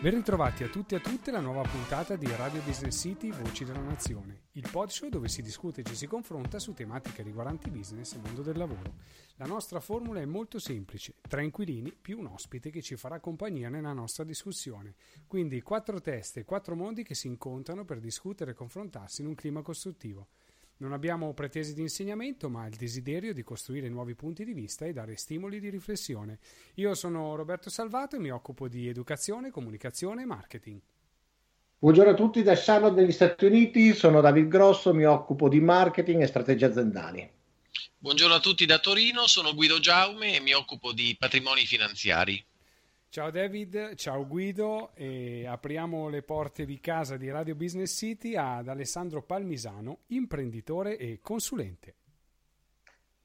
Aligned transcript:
Ben 0.00 0.14
ritrovati 0.14 0.64
a 0.64 0.68
tutti 0.68 0.94
e 0.94 0.96
a 0.96 1.00
tutte 1.00 1.30
la 1.30 1.40
nuova 1.40 1.60
puntata 1.60 2.16
di 2.16 2.26
Radio 2.34 2.62
Business 2.62 2.98
City 2.98 3.30
Voci 3.32 3.66
della 3.66 3.82
Nazione, 3.82 4.44
il 4.52 4.66
pod 4.70 4.90
dove 5.10 5.28
si 5.28 5.42
discute 5.42 5.82
e 5.82 5.84
ci 5.84 5.94
si 5.94 6.06
confronta 6.06 6.58
su 6.58 6.72
tematiche 6.72 7.22
riguardanti 7.22 7.68
business 7.68 8.14
e 8.14 8.18
mondo 8.18 8.40
del 8.40 8.56
lavoro. 8.56 8.94
La 9.36 9.44
nostra 9.44 9.78
formula 9.78 10.22
è 10.22 10.24
molto 10.24 10.58
semplice, 10.58 11.16
tre 11.28 11.44
inquilini 11.44 11.92
più 11.92 12.18
un 12.18 12.28
ospite 12.28 12.70
che 12.70 12.80
ci 12.80 12.96
farà 12.96 13.20
compagnia 13.20 13.68
nella 13.68 13.92
nostra 13.92 14.24
discussione. 14.24 14.94
Quindi 15.26 15.60
quattro 15.60 16.00
teste 16.00 16.40
e 16.40 16.44
quattro 16.46 16.74
mondi 16.74 17.02
che 17.02 17.14
si 17.14 17.26
incontrano 17.26 17.84
per 17.84 18.00
discutere 18.00 18.52
e 18.52 18.54
confrontarsi 18.54 19.20
in 19.20 19.26
un 19.26 19.34
clima 19.34 19.60
costruttivo. 19.60 20.28
Non 20.80 20.94
abbiamo 20.94 21.34
pretese 21.34 21.74
di 21.74 21.82
insegnamento, 21.82 22.48
ma 22.48 22.66
il 22.66 22.74
desiderio 22.74 23.34
di 23.34 23.42
costruire 23.42 23.90
nuovi 23.90 24.14
punti 24.14 24.46
di 24.46 24.54
vista 24.54 24.86
e 24.86 24.94
dare 24.94 25.14
stimoli 25.16 25.60
di 25.60 25.68
riflessione. 25.68 26.38
Io 26.76 26.94
sono 26.94 27.34
Roberto 27.34 27.68
Salvato 27.68 28.16
e 28.16 28.18
mi 28.18 28.30
occupo 28.30 28.66
di 28.66 28.88
educazione, 28.88 29.50
comunicazione 29.50 30.22
e 30.22 30.24
marketing. 30.24 30.80
Buongiorno 31.80 32.12
a 32.12 32.14
tutti 32.14 32.42
da 32.42 32.54
Charlotte 32.56 32.98
negli 32.98 33.12
Stati 33.12 33.44
Uniti, 33.44 33.92
sono 33.92 34.22
David 34.22 34.48
Grosso, 34.48 34.94
mi 34.94 35.04
occupo 35.04 35.50
di 35.50 35.60
marketing 35.60 36.22
e 36.22 36.26
strategie 36.26 36.64
aziendali. 36.64 37.30
Buongiorno 37.98 38.36
a 38.36 38.40
tutti 38.40 38.64
da 38.64 38.78
Torino, 38.78 39.26
sono 39.26 39.52
Guido 39.52 39.80
Giaume 39.80 40.34
e 40.34 40.40
mi 40.40 40.54
occupo 40.54 40.92
di 40.92 41.14
patrimoni 41.18 41.66
finanziari. 41.66 42.42
Ciao 43.12 43.32
David, 43.32 43.96
ciao 43.96 44.24
Guido 44.24 44.90
e 44.94 45.44
apriamo 45.44 46.08
le 46.08 46.22
porte 46.22 46.64
di 46.64 46.78
casa 46.78 47.16
di 47.16 47.28
Radio 47.28 47.56
Business 47.56 47.92
City 47.96 48.36
ad 48.36 48.68
Alessandro 48.68 49.20
Palmisano, 49.20 50.02
imprenditore 50.10 50.96
e 50.96 51.18
consulente. 51.20 51.94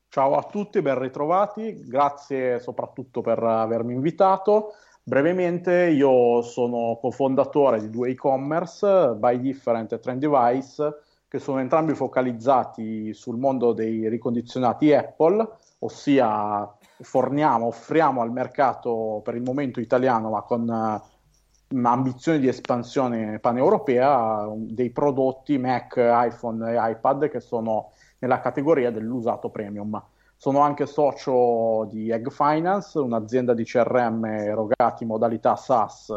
Ciao 0.09 0.37
a 0.37 0.41
tutti, 0.41 0.81
ben 0.81 0.97
ritrovati, 0.97 1.83
grazie 1.85 2.57
soprattutto 2.57 3.21
per 3.21 3.37
avermi 3.43 3.93
invitato. 3.93 4.73
Brevemente, 5.03 5.91
io 5.91 6.41
sono 6.41 6.97
cofondatore 6.99 7.79
di 7.79 7.91
due 7.91 8.09
e-commerce, 8.09 9.13
Buy 9.13 9.39
Different 9.39 9.93
e 9.93 9.99
Trend 9.99 10.19
Device, 10.19 10.99
che 11.27 11.37
sono 11.37 11.59
entrambi 11.59 11.93
focalizzati 11.93 13.13
sul 13.13 13.37
mondo 13.37 13.71
dei 13.71 14.09
ricondizionati 14.09 14.93
Apple, 14.93 15.47
ossia 15.77 16.74
forniamo, 17.01 17.67
offriamo 17.67 18.21
al 18.21 18.31
mercato 18.31 19.21
per 19.23 19.35
il 19.35 19.41
momento 19.41 19.79
italiano, 19.79 20.29
ma 20.29 20.41
con 20.41 20.67
uh, 20.67 21.79
ambizioni 21.83 22.39
di 22.39 22.47
espansione 22.47 23.39
paneuropea, 23.39 24.47
dei 24.55 24.91
prodotti 24.91 25.57
Mac, 25.57 25.95
iPhone 25.97 26.71
e 26.71 26.91
iPad 26.91 27.29
che 27.29 27.39
sono 27.39 27.91
nella 28.19 28.39
categoria 28.39 28.91
dell'usato 28.91 29.49
premium. 29.49 30.01
Sono 30.37 30.59
anche 30.59 30.85
socio 30.85 31.87
di 31.89 32.09
Egg 32.09 32.29
Finance, 32.29 32.99
un'azienda 32.99 33.53
di 33.53 33.63
CRM 33.63 34.25
erogati 34.25 35.03
in 35.03 35.09
modalità 35.09 35.55
SaaS 35.55 36.13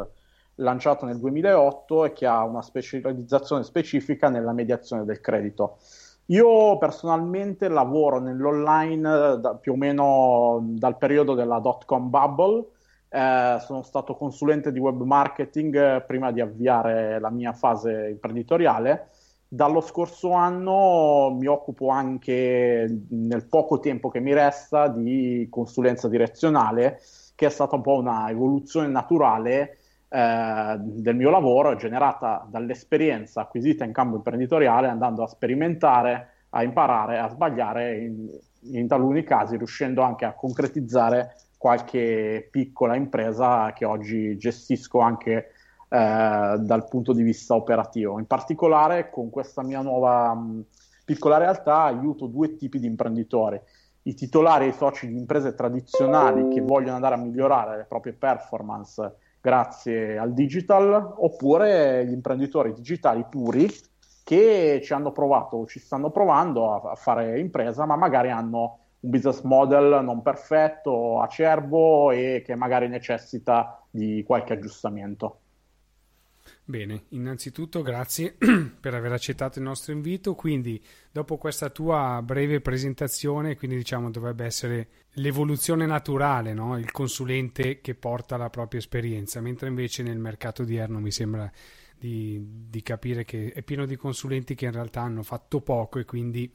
lanciata 0.59 1.07
nel 1.07 1.19
2008 1.19 2.07
e 2.07 2.13
che 2.13 2.27
ha 2.27 2.45
una 2.45 2.63
specializzazione 2.63 3.63
specifica 3.63 4.29
nella 4.29 4.53
mediazione 4.53 5.05
del 5.05 5.21
credito. 5.21 5.79
Io 6.31 6.77
personalmente 6.77 7.69
lavoro 7.69 8.21
nell'online 8.21 9.33
eh, 9.33 9.39
da, 9.39 9.55
più 9.55 9.73
o 9.73 9.77
meno 9.77 10.61
dal 10.63 10.99
periodo 10.99 11.33
della 11.35 11.59
dot 11.59 11.87
com 11.87 12.11
bubble. 12.11 12.67
Eh, 13.09 13.57
sono 13.61 13.83
stato 13.83 14.15
consulente 14.15 14.71
di 14.71 14.79
web 14.79 15.01
marketing 15.01 15.75
eh, 15.75 16.05
prima 16.07 16.31
di 16.31 16.43
avviare 16.43 17.19
la 17.19 17.31
mia 17.31 17.55
fase 17.55 18.09
imprenditoriale. 18.11 19.09
Dallo 19.49 19.81
scorso 19.81 20.33
anno 20.33 21.35
mi 21.35 21.47
occupo 21.47 21.89
anche, 21.89 23.05
nel 23.09 23.47
poco 23.49 23.81
tempo 23.81 24.11
che 24.11 24.21
mi 24.21 24.35
resta, 24.35 24.89
di 24.89 25.47
consulenza 25.49 26.09
direzionale, 26.09 27.01
che 27.35 27.47
è 27.47 27.49
stata 27.49 27.77
un 27.77 27.81
po' 27.81 27.95
una 27.95 28.29
evoluzione 28.29 28.89
naturale 28.89 29.79
eh, 30.09 30.77
del 30.79 31.17
mio 31.17 31.31
lavoro 31.31 31.73
è 31.73 31.77
generata 31.77 32.47
dall'esperienza 32.51 33.43
acquisita 33.43 33.85
in 33.85 33.93
campo 33.93 34.17
imprenditoriale, 34.17 34.89
andando 34.89 35.23
a 35.23 35.29
sperimentare, 35.29 36.29
a 36.51 36.63
imparare, 36.63 37.19
a 37.19 37.29
sbagliare, 37.29 37.99
in, 37.99 38.29
in 38.73 38.89
taluni 38.89 39.23
casi 39.23 39.57
riuscendo 39.57 40.03
anche 40.03 40.25
a 40.25 40.33
concretizzare 40.33 41.35
qualche 41.59 42.49
piccola 42.51 42.95
impresa 42.95 43.73
che 43.73 43.85
oggi 43.85 44.37
gestisco 44.39 45.01
anche 45.01 45.53
eh, 45.89 46.57
dal 46.59 46.87
punto 46.89 47.13
di 47.13 47.23
vista 47.23 47.55
operativo. 47.55 48.19
In 48.19 48.27
particolare 48.27 49.11
con 49.11 49.29
questa 49.29 49.63
mia 49.63 49.83
nuova 49.83 50.33
mh, 50.35 50.65
piccola 51.05 51.37
realtà 51.37 51.83
aiuto 51.83 52.27
due 52.27 52.57
tipi 52.57 52.79
di 52.79 52.87
imprenditori. 52.87 53.61
I 54.03 54.15
titolari 54.15 54.67
e 54.67 54.69
i 54.69 54.73
soci 54.73 55.07
di 55.07 55.19
imprese 55.19 55.55
tradizionali 55.55 56.49
che 56.49 56.63
vogliono 56.63 56.95
andare 56.95 57.17
a 57.17 57.19
migliorare 57.19 57.77
le 57.77 57.85
proprie 57.85 58.15
performance 58.15 59.17
grazie 59.41 60.19
al 60.19 60.33
digital, 60.33 61.15
oppure 61.17 62.05
gli 62.07 62.13
imprenditori 62.13 62.73
digitali 62.73 63.25
puri 63.29 63.69
che 64.25 64.81
ci 64.83 64.93
hanno 64.93 65.13
provato 65.13 65.57
o 65.57 65.67
ci 65.67 65.79
stanno 65.79 66.11
provando 66.11 66.73
a, 66.73 66.91
a 66.91 66.95
fare 66.95 67.39
impresa, 67.41 67.87
ma 67.87 67.97
magari 67.97 68.31
hanno 68.31 68.79
un 69.01 69.11
business 69.11 69.43
model 69.43 70.05
non 70.05 70.23
perfetto, 70.23 71.21
acerbo 71.21 72.11
e 72.11 72.43
che 72.45 72.55
magari 72.55 72.89
necessita 72.89 73.83
di 73.91 74.23
qualche 74.27 74.55
aggiustamento. 74.55 75.41
Bene, 76.65 77.05
innanzitutto 77.11 77.83
grazie 77.83 78.37
per 78.81 78.95
aver 78.95 79.13
accettato 79.13 79.59
il 79.59 79.65
nostro 79.65 79.93
invito. 79.93 80.35
Quindi, 80.35 80.83
dopo 81.11 81.37
questa 81.37 81.71
tua 81.71 82.21
breve 82.23 82.61
presentazione, 82.61 83.57
quindi 83.57 83.77
diciamo 83.77 84.11
dovrebbe 84.11 84.45
essere 84.45 84.89
l'evoluzione 85.13 85.87
naturale, 85.87 86.53
no? 86.53 86.79
il 86.79 86.91
consulente 86.91 87.81
che 87.81 87.95
porta 87.95 88.37
la 88.37 88.51
propria 88.51 88.81
esperienza, 88.81 89.41
mentre 89.41 89.69
invece 89.69 90.03
nel 90.03 90.19
mercato 90.19 90.63
odierno 90.63 91.01
mi 91.01 91.11
sembra 91.11 91.51
di, 91.99 92.41
di 92.69 92.83
capire 92.83 93.25
che 93.25 93.53
è 93.53 93.63
pieno 93.63 93.85
di 93.85 93.97
consulenti 93.97 94.55
che 94.55 94.67
in 94.67 94.73
realtà 94.73 95.03
hanno 95.03 95.23
fatto 95.23 95.61
poco 95.61 95.99
e 95.99 96.05
quindi 96.05 96.51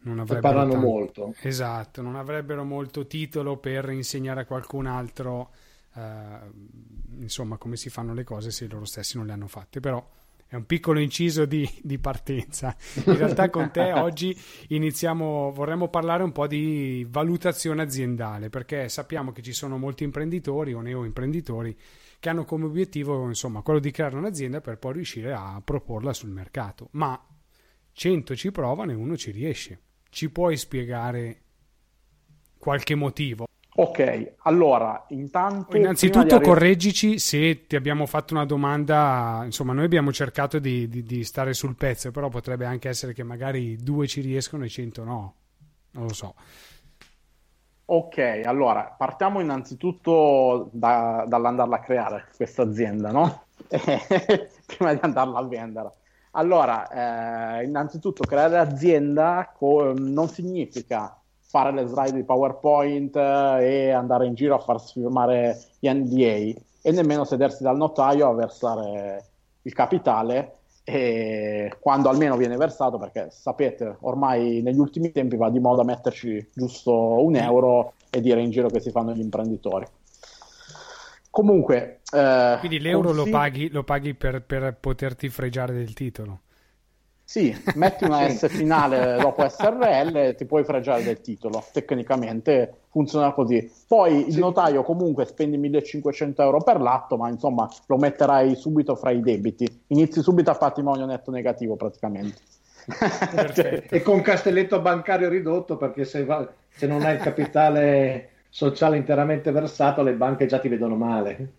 non 0.00 0.20
avrebbero 0.20 0.40
parlano 0.40 0.72
tanto... 0.72 0.86
molto. 0.86 1.34
Esatto, 1.40 2.02
non 2.02 2.16
avrebbero 2.16 2.64
molto 2.64 3.06
titolo 3.06 3.56
per 3.56 3.88
insegnare 3.90 4.42
a 4.42 4.44
qualcun 4.44 4.86
altro 4.86 5.50
uh, 5.98 7.20
insomma 7.20 7.56
come 7.56 7.76
si 7.76 7.90
fanno 7.90 8.14
le 8.14 8.24
cose 8.24 8.50
se 8.50 8.66
loro 8.68 8.84
stessi 8.84 9.16
non 9.16 9.26
le 9.26 9.32
hanno 9.32 9.48
fatte. 9.48 9.80
Però 9.80 10.06
è 10.46 10.54
un 10.54 10.64
piccolo 10.64 10.98
inciso 10.98 11.44
di, 11.44 11.68
di 11.82 11.98
partenza. 11.98 12.74
In 13.04 13.16
realtà 13.16 13.50
con 13.50 13.70
te 13.70 13.92
oggi 13.98 14.36
iniziamo 14.68 15.52
vorremmo 15.52 15.88
parlare 15.88 16.22
un 16.22 16.32
po' 16.32 16.46
di 16.46 17.06
valutazione 17.08 17.82
aziendale 17.82 18.48
perché 18.48 18.88
sappiamo 18.88 19.32
che 19.32 19.42
ci 19.42 19.52
sono 19.52 19.76
molti 19.76 20.04
imprenditori 20.04 20.72
o 20.72 20.80
neoimprenditori 20.80 21.76
che 22.18 22.28
hanno 22.30 22.44
come 22.44 22.64
obiettivo 22.64 23.26
insomma 23.26 23.60
quello 23.60 23.78
di 23.78 23.90
creare 23.90 24.16
un'azienda 24.16 24.60
per 24.60 24.78
poi 24.78 24.94
riuscire 24.94 25.34
a 25.34 25.60
proporla 25.62 26.14
sul 26.14 26.30
mercato. 26.30 26.88
Ma 26.92 27.22
100 27.92 28.34
ci 28.34 28.50
provano 28.50 28.92
e 28.92 28.94
uno 28.94 29.16
ci 29.16 29.30
riesce. 29.30 29.80
Ci 30.08 30.30
puoi 30.30 30.56
spiegare 30.56 31.42
qualche 32.56 32.94
motivo 32.94 33.46
Ok, 33.80 34.32
allora 34.38 35.04
intanto... 35.10 35.76
Innanzitutto 35.76 36.34
arri- 36.34 36.44
correggici 36.44 37.20
se 37.20 37.66
ti 37.68 37.76
abbiamo 37.76 38.06
fatto 38.06 38.34
una 38.34 38.44
domanda, 38.44 39.42
insomma 39.44 39.72
noi 39.72 39.84
abbiamo 39.84 40.12
cercato 40.12 40.58
di, 40.58 40.88
di, 40.88 41.04
di, 41.04 41.22
stare 41.22 41.54
sul 41.54 41.76
pezzo, 41.76 42.10
però 42.10 42.28
potrebbe 42.28 42.64
anche 42.66 42.88
essere 42.88 43.12
che 43.12 43.22
magari 43.22 43.76
due 43.76 44.08
ci 44.08 44.20
riescono 44.20 44.64
e 44.64 44.68
cento 44.68 45.04
no, 45.04 45.34
non 45.92 46.06
lo 46.06 46.12
so. 46.12 46.34
Ok, 47.84 48.40
allora 48.44 48.82
partiamo 48.98 49.38
innanzitutto 49.38 50.70
da, 50.72 51.24
dall'andarla 51.28 51.76
a 51.76 51.80
creare 51.80 52.24
questa 52.34 52.62
azienda, 52.62 53.12
no? 53.12 53.44
Prima 54.66 54.92
di 54.92 54.98
andarla 55.02 55.38
a 55.38 55.46
vendere. 55.46 55.92
Allora, 56.32 57.60
eh, 57.60 57.64
innanzitutto 57.64 58.24
creare 58.24 58.58
azienda 58.58 59.52
co- 59.56 59.94
non 59.96 60.26
significa 60.26 61.17
fare 61.48 61.72
le 61.72 61.86
slide 61.86 62.12
di 62.12 62.24
PowerPoint 62.24 63.16
eh, 63.16 63.64
e 63.64 63.90
andare 63.90 64.26
in 64.26 64.34
giro 64.34 64.54
a 64.54 64.58
far 64.58 64.80
firmare 64.80 65.58
gli 65.78 65.88
NDA 65.88 66.60
e 66.82 66.92
nemmeno 66.92 67.24
sedersi 67.24 67.62
dal 67.62 67.76
notaio 67.76 68.28
a 68.28 68.34
versare 68.34 69.24
il 69.62 69.72
capitale. 69.72 70.52
E 70.84 71.74
quando 71.80 72.08
almeno 72.08 72.36
viene 72.36 72.56
versato 72.56 72.96
perché 72.96 73.28
sapete 73.30 73.96
ormai 74.00 74.62
negli 74.62 74.78
ultimi 74.78 75.12
tempi 75.12 75.36
va 75.36 75.50
di 75.50 75.58
moda 75.58 75.84
metterci 75.84 76.48
giusto 76.54 76.92
un 76.92 77.36
euro 77.36 77.92
e 78.08 78.22
dire 78.22 78.40
in 78.40 78.50
giro 78.50 78.68
che 78.68 78.80
si 78.80 78.90
fanno 78.90 79.12
gli 79.12 79.20
imprenditori. 79.20 79.86
Comunque 81.30 82.00
eh, 82.10 82.56
quindi 82.58 82.80
l'euro 82.80 83.08
consigli... 83.08 83.30
lo 83.30 83.38
paghi, 83.38 83.70
lo 83.70 83.84
paghi 83.84 84.14
per, 84.14 84.42
per 84.42 84.76
poterti 84.80 85.28
fregiare 85.28 85.74
del 85.74 85.92
titolo 85.92 86.40
sì, 87.30 87.54
metti 87.74 88.04
una 88.04 88.26
S 88.32 88.48
finale 88.48 89.18
dopo 89.20 89.46
SRL 89.46 90.16
e 90.16 90.34
ti 90.34 90.46
puoi 90.46 90.64
fregiare 90.64 91.02
del 91.02 91.20
titolo. 91.20 91.62
Tecnicamente 91.70 92.84
funziona 92.88 93.32
così. 93.32 93.70
Poi 93.86 94.28
il 94.28 94.32
sì. 94.32 94.38
notaio 94.38 94.82
comunque 94.82 95.26
spendi 95.26 95.58
1500 95.58 96.42
euro 96.42 96.62
per 96.62 96.80
l'atto, 96.80 97.18
ma 97.18 97.28
insomma 97.28 97.68
lo 97.84 97.98
metterai 97.98 98.56
subito 98.56 98.96
fra 98.96 99.10
i 99.10 99.20
debiti. 99.20 99.82
Inizi 99.88 100.22
subito 100.22 100.50
a 100.50 100.54
patrimonio 100.54 101.04
netto 101.04 101.30
negativo 101.30 101.76
praticamente. 101.76 102.40
e 103.90 104.00
con 104.00 104.22
castelletto 104.22 104.80
bancario 104.80 105.28
ridotto 105.28 105.76
perché 105.76 106.06
se, 106.06 106.24
va, 106.24 106.50
se 106.70 106.86
non 106.86 107.02
hai 107.02 107.16
il 107.16 107.20
capitale 107.20 108.30
sociale 108.48 108.96
interamente 108.96 109.50
versato 109.50 110.00
le 110.00 110.14
banche 110.14 110.46
già 110.46 110.60
ti 110.60 110.68
vedono 110.68 110.96
male. 110.96 111.52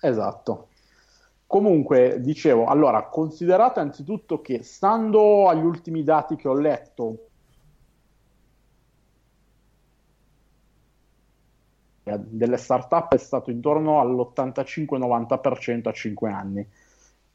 Esatto. 0.00 0.70
Comunque, 1.54 2.20
dicevo, 2.20 2.64
allora, 2.64 3.04
considerato 3.04 3.78
anzitutto 3.78 4.40
che 4.40 4.64
stando 4.64 5.46
agli 5.46 5.64
ultimi 5.64 6.02
dati 6.02 6.34
che 6.34 6.48
ho 6.48 6.58
letto, 6.58 7.28
delle 12.02 12.56
startup 12.56 13.14
è 13.14 13.18
stato 13.18 13.52
intorno 13.52 14.00
all'85-90% 14.00 15.86
a 15.86 15.92
5 15.92 16.28
anni. 16.28 16.68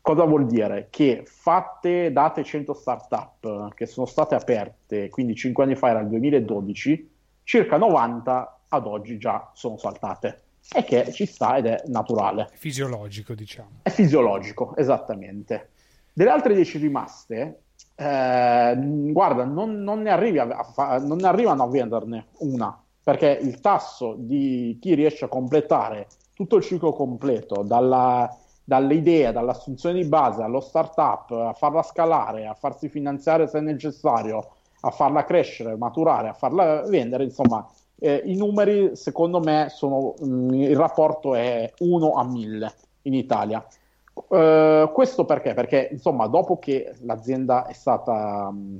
Cosa 0.02 0.26
vuol 0.26 0.48
dire? 0.48 0.88
Che 0.90 1.24
fatte, 1.26 2.12
date 2.12 2.44
100 2.44 2.74
startup 2.74 3.74
che 3.74 3.86
sono 3.86 4.06
state 4.06 4.36
aperte, 4.36 5.08
quindi 5.08 5.34
5 5.34 5.64
anni 5.64 5.76
fa 5.76 5.92
era 5.92 6.02
il 6.02 6.10
2012, 6.10 7.10
circa 7.44 7.78
90 7.78 8.60
ad 8.68 8.86
oggi 8.86 9.18
già 9.18 9.50
sono 9.54 9.78
saltate. 9.78 10.42
E 10.72 10.84
che 10.84 11.12
ci 11.12 11.26
sta 11.26 11.58
ed 11.58 11.66
è 11.66 11.84
naturale. 11.88 12.50
Fisiologico, 12.54 13.34
diciamo. 13.34 13.80
È 13.82 13.90
fisiologico, 13.90 14.76
esattamente. 14.76 15.70
Delle 16.14 16.30
altre 16.30 16.54
10 16.54 16.78
rimaste, 16.78 17.62
eh, 17.96 18.78
guarda, 18.78 19.46
non, 19.46 19.82
non, 19.82 20.02
ne 20.02 20.12
a, 20.12 20.98
non 21.00 21.18
ne 21.18 21.28
arrivano 21.28 21.64
a 21.64 21.68
venderne 21.68 22.28
una 22.40 22.84
perché 23.10 23.40
il 23.42 23.60
tasso 23.60 24.14
di 24.20 24.78
chi 24.80 24.94
riesce 24.94 25.26
a 25.26 25.30
completare 25.30 26.06
tutto 26.36 26.58
il 26.58 26.64
ciclo 26.64 26.94
completo, 26.94 27.64
dalla, 27.64 28.32
dall'idea, 28.64 29.32
dall'assunzione 29.32 30.00
di 30.00 30.08
base 30.08 30.44
allo 30.44 30.60
startup, 30.60 31.32
a 31.32 31.54
farla 31.54 31.82
scalare, 31.82 32.46
a 32.46 32.54
farsi 32.54 32.88
finanziare 32.88 33.48
se 33.48 33.62
necessario, 33.62 34.52
a 34.82 34.92
farla 34.92 35.26
crescere, 35.26 35.76
maturare, 35.76 36.30
a 36.30 36.34
farla 36.34 36.84
vendere, 36.84 37.24
insomma, 37.24 37.68
eh, 38.00 38.22
i 38.26 38.36
numeri 38.36 38.96
secondo 38.96 39.40
me 39.40 39.68
sono, 39.70 40.14
mh, 40.20 40.26
mm, 40.26 40.54
il 40.54 40.76
rapporto 40.76 41.36
è 41.36 41.72
1 41.80 42.14
a 42.14 42.24
1000 42.24 42.74
in 43.04 43.14
Italia. 43.14 43.66
Uh, 44.14 44.92
questo 44.92 45.24
perché? 45.26 45.54
Perché 45.54 45.88
insomma, 45.92 46.28
dopo 46.28 46.60
che 46.60 46.94
l'azienda 47.02 47.68
è 47.68 47.74
stata 47.74 48.52
mh, 48.52 48.58
mm, 48.58 48.78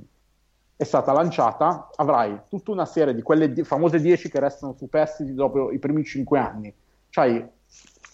è 0.80 0.86
stata 0.86 1.12
lanciata, 1.12 1.90
avrai 1.98 2.44
tutta 2.48 2.72
una 2.72 2.86
serie 2.86 3.14
di 3.14 3.22
quelle 3.22 3.52
di- 3.52 3.66
famose 3.66 4.00
10 4.00 4.30
che 4.30 4.40
restano 4.40 4.72
superstiti 4.78 5.34
dopo 5.34 5.72
i 5.72 5.78
primi 5.78 6.06
5 6.06 6.40
anni, 6.40 6.74
cioè 7.10 7.46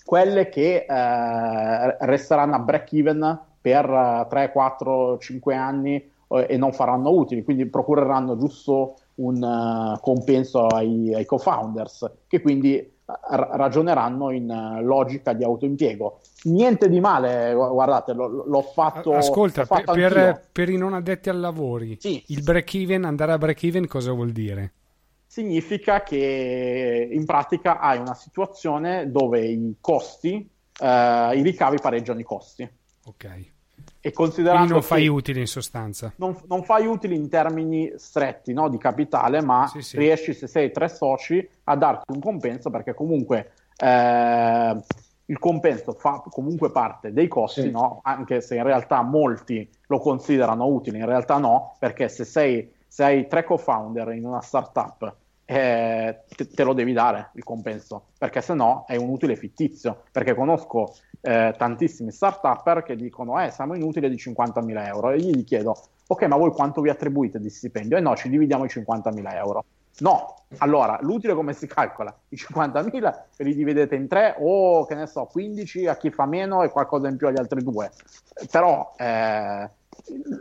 quelle 0.03 0.49
che 0.49 0.85
eh, 0.89 1.97
resteranno 1.99 2.55
a 2.55 2.59
break 2.59 2.93
even 2.93 3.39
per 3.61 4.25
3, 4.27 4.51
4, 4.51 5.19
5 5.19 5.55
anni 5.55 6.11
eh, 6.27 6.45
e 6.49 6.57
non 6.57 6.73
faranno 6.73 7.11
utili, 7.11 7.43
quindi 7.43 7.67
procureranno 7.67 8.35
giusto 8.35 8.95
un 9.15 9.41
uh, 9.41 9.99
compenso 9.99 10.67
ai, 10.67 11.13
ai 11.13 11.25
co-founders 11.25 12.11
che 12.27 12.41
quindi 12.41 12.93
ragioneranno 13.05 14.31
in 14.31 14.49
uh, 14.49 14.83
logica 14.83 15.33
di 15.33 15.43
autoimpiego. 15.43 16.21
Niente 16.45 16.89
di 16.89 16.99
male, 16.99 17.53
guardate, 17.53 18.13
lo, 18.13 18.45
l'ho 18.45 18.61
fatto. 18.61 19.13
Ascolta, 19.13 19.61
l'ho 19.61 19.67
fatto 19.67 19.93
per, 19.93 20.47
per, 20.51 20.69
i 20.69 20.77
non 20.77 20.93
addetti 20.93 21.29
ai 21.29 21.39
lavori, 21.39 21.97
sì. 21.99 22.23
il 22.27 22.41
break 22.41 22.73
even, 22.73 23.05
andare 23.05 23.33
a 23.33 23.37
break 23.37 23.63
even, 23.63 23.87
cosa 23.87 24.11
vuol 24.11 24.31
dire? 24.31 24.73
Significa 25.27 26.01
che 26.01 27.09
in 27.11 27.25
pratica 27.25 27.79
hai 27.79 27.99
una 27.99 28.15
situazione 28.15 29.11
dove 29.11 29.45
i 29.45 29.75
costi, 29.79 30.49
uh, 30.79 30.85
i 30.85 31.41
ricavi 31.41 31.77
pareggiano 31.79 32.19
i 32.19 32.23
costi. 32.23 32.67
Ok. 33.05 33.53
E 34.05 34.11
considerando 34.11 34.67
Quindi 34.67 34.73
non 34.73 34.83
fai 34.83 35.07
utili 35.07 35.39
in 35.39 35.47
sostanza. 35.47 36.13
Non, 36.17 36.37
non, 36.47 36.63
fai 36.63 36.85
utili 36.85 37.15
in 37.15 37.27
termini 37.27 37.91
stretti 37.95 38.53
no, 38.53 38.69
di 38.69 38.77
capitale, 38.77 39.41
ma 39.41 39.65
sì, 39.65 39.81
sì. 39.81 39.97
riesci, 39.97 40.35
se 40.35 40.45
sei 40.45 40.69
tre 40.71 40.89
soci, 40.89 41.49
a 41.63 41.75
darti 41.75 42.11
un 42.11 42.19
compenso 42.19 42.69
perché 42.69 42.93
comunque 42.93 43.53
eh, 43.77 44.77
il 45.25 45.39
compenso 45.39 45.93
fa 45.93 46.21
comunque 46.29 46.71
parte 46.71 47.13
dei 47.13 47.27
costi, 47.27 47.61
sì. 47.61 47.71
no? 47.71 48.01
anche 48.03 48.41
se 48.41 48.57
in 48.57 48.63
realtà 48.63 49.01
molti 49.01 49.67
lo 49.87 49.97
considerano 49.97 50.67
utile, 50.67 50.99
in 50.99 51.05
realtà 51.07 51.39
no, 51.39 51.75
perché 51.79 52.07
se 52.07 52.25
sei, 52.25 52.71
se 52.87 53.03
hai 53.03 53.27
tre 53.27 53.43
co-founder 53.43 54.11
in 54.11 54.23
una 54.23 54.41
startup 54.41 55.15
eh, 55.45 56.23
te, 56.53 56.63
lo 56.63 56.73
devi 56.73 56.91
dare 56.93 57.29
il 57.35 57.43
compenso, 57.43 58.07
perché 58.17 58.41
se 58.41 58.53
no 58.53 58.85
è 58.87 58.95
un 58.95 59.09
utile 59.09 59.35
fittizio, 59.35 60.03
perché 60.11 60.33
conosco 60.33 60.95
eh, 61.21 61.53
tantissimi 61.57 62.11
start-upper 62.11 62.83
che 62.83 62.95
dicono 62.95 63.41
eh 63.41 63.49
siamo 63.51 63.75
inutili 63.75 64.09
di 64.09 64.15
50.000 64.15 64.85
euro 64.85 65.09
e 65.09 65.17
gli 65.17 65.43
chiedo 65.43 65.75
ok 66.07 66.23
ma 66.23 66.35
voi 66.37 66.51
quanto 66.51 66.81
vi 66.81 66.89
attribuite 66.89 67.39
di 67.39 67.49
stipendio? 67.49 67.97
E 67.97 68.01
no 68.01 68.15
ci 68.15 68.29
dividiamo 68.29 68.65
i 68.65 68.69
50.000 68.69 69.33
euro. 69.35 69.65
No, 69.99 70.43
allora 70.57 70.97
l'utile 71.01 71.33
come 71.33 71.53
si 71.53 71.67
calcola? 71.67 72.13
I 72.29 72.35
50.000 72.35 73.15
ve 73.37 73.43
li 73.43 73.55
dividete 73.55 73.95
in 73.95 74.07
tre 74.07 74.35
o 74.39 74.85
che 74.85 74.93
ne 74.93 75.07
so 75.07 75.25
15 75.25 75.87
a 75.87 75.95
chi 75.95 76.11
fa 76.11 76.25
meno 76.25 76.63
e 76.63 76.69
qualcosa 76.69 77.07
in 77.07 77.15
più 77.15 77.27
agli 77.27 77.39
altri 77.39 77.63
due, 77.63 77.89
però 78.51 78.93
eh, 78.97 79.69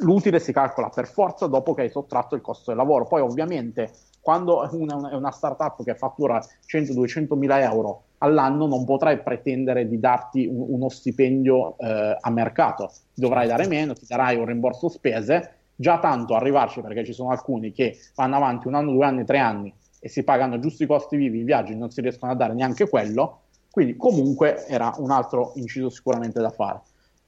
l'utile 0.00 0.40
si 0.40 0.52
calcola 0.52 0.88
per 0.88 1.06
forza 1.06 1.46
dopo 1.46 1.72
che 1.72 1.82
hai 1.82 1.90
sottratto 1.90 2.34
il 2.34 2.40
costo 2.40 2.72
del 2.72 2.78
lavoro. 2.78 3.06
Poi 3.06 3.20
ovviamente 3.20 3.92
quando 4.24 4.66
una, 4.72 5.10
è 5.10 5.14
una 5.14 5.30
startup 5.30 5.84
che 5.84 5.94
fattura 5.94 6.42
100-200 6.66 7.36
mila 7.36 7.60
euro 7.60 8.04
all'anno 8.18 8.66
non 8.66 8.86
potrai 8.86 9.20
pretendere 9.20 9.86
di 9.86 10.00
darti 10.00 10.46
un, 10.46 10.64
uno 10.70 10.88
stipendio 10.88 11.76
eh, 11.76 12.16
a 12.18 12.30
mercato, 12.30 12.90
dovrai 13.12 13.46
dare 13.46 13.66
meno, 13.66 13.92
ti 13.92 14.06
darai 14.08 14.36
un 14.38 14.46
rimborso 14.46 14.88
spese, 14.88 15.56
già 15.76 15.98
tanto 15.98 16.34
arrivarci 16.34 16.80
perché 16.80 17.04
ci 17.04 17.12
sono 17.12 17.32
alcuni 17.32 17.70
che 17.72 17.98
vanno 18.14 18.36
avanti 18.36 18.66
un 18.66 18.76
anno, 18.76 18.92
due 18.92 19.04
anni, 19.04 19.26
tre 19.26 19.40
anni 19.40 19.74
e 20.00 20.08
si 20.08 20.24
pagano 20.24 20.58
giusto 20.58 20.84
i 20.84 20.86
costi 20.86 21.18
vivi, 21.18 21.40
i 21.40 21.44
viaggi, 21.44 21.76
non 21.76 21.90
si 21.90 22.00
riescono 22.00 22.32
a 22.32 22.34
dare 22.34 22.54
neanche 22.54 22.88
quello, 22.88 23.40
quindi 23.70 23.94
comunque 23.94 24.64
era 24.68 24.90
un 24.96 25.10
altro 25.10 25.52
inciso 25.56 25.90
sicuramente 25.90 26.40
da 26.40 26.50
fare. 26.50 26.80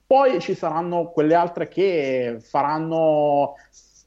Poi 0.07 0.41
ci 0.41 0.55
saranno 0.55 1.11
quelle 1.11 1.35
altre 1.35 1.69
che 1.69 2.39
faranno 2.41 3.57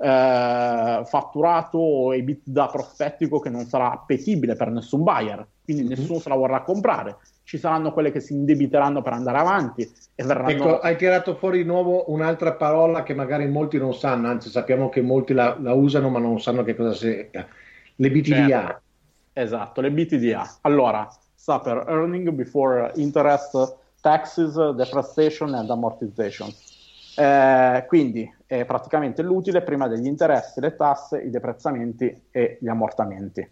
eh, 0.01 1.01
fatturato 1.03 2.13
e 2.13 2.23
bit 2.23 2.41
da 2.45 2.67
prospettico 2.67 3.39
che 3.39 3.49
non 3.49 3.65
sarà 3.65 3.91
appetibile 3.91 4.55
per 4.55 4.71
nessun 4.71 5.03
buyer, 5.03 5.45
quindi 5.63 5.83
mm-hmm. 5.83 5.99
nessuno 5.99 6.19
se 6.19 6.29
la 6.29 6.35
vorrà 6.35 6.61
comprare. 6.61 7.17
Ci 7.43 7.57
saranno 7.57 7.91
quelle 7.91 8.11
che 8.11 8.19
si 8.19 8.33
indebiteranno 8.33 9.01
per 9.01 9.13
andare 9.13 9.39
avanti 9.39 9.81
e 10.15 10.23
verranno... 10.23 10.49
Ecco, 10.49 10.79
hai 10.79 10.95
tirato 10.95 11.35
fuori 11.35 11.59
di 11.59 11.65
nuovo 11.65 12.11
un'altra 12.11 12.53
parola 12.53 13.01
che 13.01 13.15
magari 13.15 13.47
molti 13.47 13.77
non 13.77 13.93
sanno, 13.93 14.29
anzi 14.29 14.49
sappiamo 14.49 14.89
che 14.89 15.01
molti 15.01 15.33
la, 15.33 15.57
la 15.59 15.73
usano 15.73 16.09
ma 16.09 16.19
non 16.19 16.39
sanno 16.39 16.63
che 16.63 16.75
cosa 16.75 16.93
sia. 16.93 17.27
Le 17.95 18.11
BTDA. 18.11 18.47
Certo. 18.47 18.81
Esatto, 19.33 19.81
le 19.81 19.91
BTDA. 19.91 20.57
Allora, 20.61 21.09
sta 21.33 21.59
per 21.59 21.85
Earning 21.87 22.29
Before 22.29 22.91
Interest, 22.95 23.77
Taxes, 24.01 24.71
Depreciation 24.71 25.55
and 25.55 25.69
Amortization. 25.69 26.53
Eh, 27.19 27.85
quindi 27.85 28.33
è 28.45 28.63
praticamente 28.63 29.21
l'utile 29.21 29.61
prima 29.61 29.89
degli 29.89 30.05
interessi, 30.05 30.61
le 30.61 30.77
tasse, 30.77 31.19
i 31.19 31.29
deprezzamenti 31.29 32.27
e 32.31 32.57
gli 32.61 32.69
ammortamenti. 32.69 33.45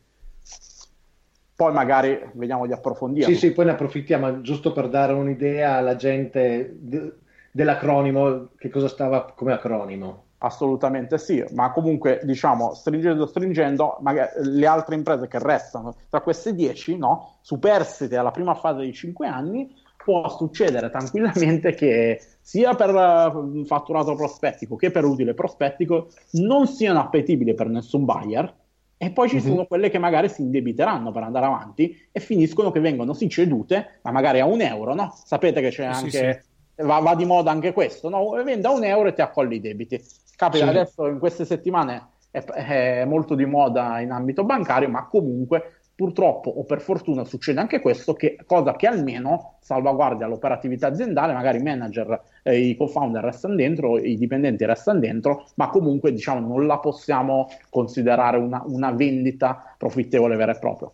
Poi 1.53 1.74
magari 1.74 2.17
vediamo 2.36 2.65
di 2.65 2.71
approfondire. 2.71 3.25
Sì, 3.25 3.36
sì, 3.36 3.51
poi 3.51 3.65
ne 3.65 3.71
approfittiamo 3.71 4.39
giusto 4.39 4.71
per 4.71 4.88
dare 4.88 5.12
un'idea 5.12 5.75
alla 5.75 5.97
gente 5.97 6.75
de- 6.79 7.13
dell'acronimo, 7.51 8.51
che 8.57 8.69
cosa 8.69 8.88
stava 8.88 9.33
come 9.36 9.51
acronimo. 9.51 10.24
Assolutamente 10.39 11.17
sì, 11.17 11.43
ma 11.53 11.71
comunque 11.71 12.21
diciamo 12.24 12.74
stringendo 12.74 13.25
stringendo, 13.25 13.97
magari 14.01 14.29
le 14.43 14.67
altre 14.67 14.95
imprese 14.95 15.27
che 15.27 15.39
restano 15.39 15.95
tra 16.09 16.21
queste 16.21 16.53
10, 16.53 16.95
no, 16.95 17.39
superstite 17.41 18.15
alla 18.15 18.31
prima 18.31 18.53
fase 18.53 18.83
di 18.83 18.93
5 18.93 19.27
anni, 19.27 19.75
può 20.07 20.29
succedere 20.29 20.89
tranquillamente 20.89 21.73
che 21.73 22.21
sia 22.39 22.75
per 22.75 22.95
uh, 22.95 23.65
fatturato 23.65 24.15
prospettico 24.15 24.77
che 24.77 24.89
per 24.89 25.03
utile 25.03 25.33
prospettico 25.33 26.07
non 26.31 26.65
siano 26.65 27.01
appetibili 27.01 27.53
per 27.53 27.67
nessun 27.67 28.05
buyer 28.05 28.55
e 28.95 29.11
poi 29.11 29.27
ci 29.27 29.35
mm-hmm. 29.35 29.45
sono 29.45 29.65
quelle 29.65 29.89
che 29.89 29.97
magari 29.97 30.29
si 30.29 30.43
indebiteranno 30.43 31.11
per 31.11 31.23
andare 31.23 31.45
avanti 31.45 32.07
e 32.09 32.21
finiscono 32.21 32.71
che 32.71 32.79
vengono 32.79 33.13
sì 33.13 33.27
cedute, 33.27 33.99
ma 34.03 34.11
magari 34.11 34.39
a 34.39 34.45
un 34.45 34.61
euro, 34.61 34.95
no? 34.95 35.13
Sapete 35.13 35.59
che 35.59 35.71
c'è 35.71 35.83
anche, 35.83 36.09
sì, 36.09 36.81
sì. 36.81 36.87
Va, 36.87 36.99
va, 36.99 37.13
di 37.13 37.25
moda 37.25 37.51
anche 37.51 37.73
questo, 37.73 38.07
no? 38.07 38.29
Vende 38.43 38.65
a 38.65 38.71
un 38.71 38.85
euro 38.85 39.09
e 39.09 39.13
ti 39.13 39.21
accogli 39.21 39.55
i 39.55 39.59
debiti. 39.59 40.01
Capita 40.37 40.63
sì. 40.63 40.69
adesso 40.69 41.05
in 41.05 41.19
queste 41.19 41.43
settimane 41.43 42.11
è, 42.31 42.39
è 42.39 43.05
molto 43.05 43.35
di 43.35 43.45
moda 43.45 43.99
in 43.99 44.11
ambito 44.11 44.45
bancario, 44.45 44.89
ma 44.89 45.05
comunque 45.05 45.76
purtroppo 45.97 46.51
o 46.51 46.63
per 46.63 46.79
fortuna 46.79 47.25
succede 47.25 47.59
anche 47.59 47.81
questo, 47.81 48.13
che, 48.13 48.37
cosa 48.45 48.75
che 48.75 48.85
almeno 48.85 49.55
salvaguardia 49.61 50.27
l'operatività 50.27 50.85
aziendale, 50.89 51.33
magari 51.33 51.57
i 51.57 51.63
manager, 51.63 52.21
eh, 52.43 52.59
i 52.59 52.77
co-founder 52.77 53.23
restano 53.23 53.55
dentro, 53.55 53.97
i 53.97 54.15
dipendenti 54.15 54.63
restano 54.63 54.99
dentro, 54.99 55.47
ma 55.55 55.69
comunque 55.69 56.13
diciamo 56.13 56.47
non 56.47 56.67
la 56.67 56.77
possiamo 56.77 57.47
considerare 57.71 58.37
una, 58.37 58.63
una 58.67 58.91
vendita 58.91 59.73
profittevole 59.75 60.35
vera 60.35 60.55
e 60.55 60.59
propria. 60.59 60.91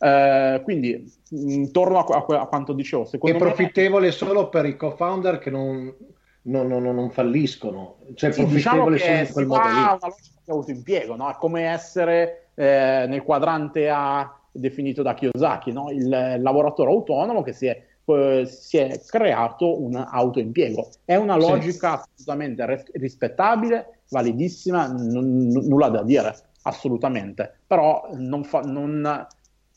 Eh, 0.00 0.60
quindi 0.64 1.08
intorno 1.30 2.00
a, 2.00 2.24
a, 2.26 2.40
a, 2.40 2.46
quanto 2.46 2.72
dicevo, 2.72 3.04
secondo 3.04 3.36
è 3.36 3.38
me... 3.38 3.46
profittevole 3.46 4.10
solo 4.10 4.48
per 4.48 4.66
i 4.66 4.76
co-founder 4.76 5.38
che 5.38 5.50
non, 5.50 5.94
non, 6.42 6.66
non, 6.66 6.82
non 6.82 7.10
falliscono, 7.12 7.98
cioè 8.14 8.32
sì, 8.32 8.44
diciamo 8.44 8.86
profittevole 8.86 8.96
diciamo 8.96 9.24
solo 9.24 9.26
in 9.28 9.32
quel 9.32 9.46
modo 9.46 9.68
lì. 9.68 9.78
una 9.78 9.98
logica 10.00 10.40
di 10.44 10.50
autoimpiego, 10.50 11.14
no? 11.14 11.30
è 11.30 11.36
come 11.38 11.62
essere 11.68 12.41
eh, 12.54 13.06
nel 13.08 13.22
quadrante 13.22 13.88
A 13.88 14.38
definito 14.50 15.02
da 15.02 15.14
Kiyosaki, 15.14 15.72
no? 15.72 15.90
il, 15.90 16.08
lavoratore 16.08 16.90
autonomo 16.90 17.42
che 17.42 17.52
si 17.52 17.66
è 17.66 17.90
eh, 18.04 18.46
si 18.46 18.78
è 18.78 19.00
creato 19.06 19.80
un 19.80 19.94
autoimpiego. 19.96 20.90
È 21.04 21.14
una 21.14 21.36
logica 21.36 21.96
sì. 21.96 22.08
assolutamente 22.14 22.66
res- 22.66 22.92
rispettabile, 22.94 24.00
validissima, 24.10 24.88
n- 24.88 25.50
n- 25.50 25.66
nulla 25.68 25.88
da 25.88 26.02
dire, 26.02 26.34
assolutamente, 26.62 27.60
però 27.66 28.08
non, 28.14 28.42
fa- 28.44 28.62
non, 28.62 29.26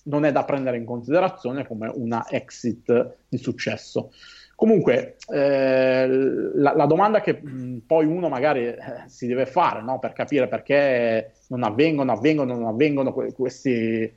non 0.03 0.25
è 0.25 0.31
da 0.31 0.43
prendere 0.43 0.77
in 0.77 0.85
considerazione 0.85 1.67
come 1.67 1.91
una 1.93 2.27
exit 2.29 3.15
di 3.27 3.37
successo. 3.37 4.11
Comunque, 4.55 5.17
eh, 5.33 6.07
la, 6.07 6.73
la, 6.73 6.85
domanda 6.85 7.19
che 7.19 7.41
poi 7.85 8.05
uno 8.05 8.29
magari 8.29 8.67
eh, 8.67 8.77
si 9.07 9.27
deve 9.27 9.45
fare 9.45 9.81
no? 9.81 9.99
per 9.99 10.13
capire 10.13 10.47
perché 10.47 11.33
non 11.49 11.63
avvengono, 11.63 12.13
avvengono, 12.13 12.55
non 12.55 12.67
avvengono 12.67 13.11
que- 13.11 13.33
questi, 13.33 14.09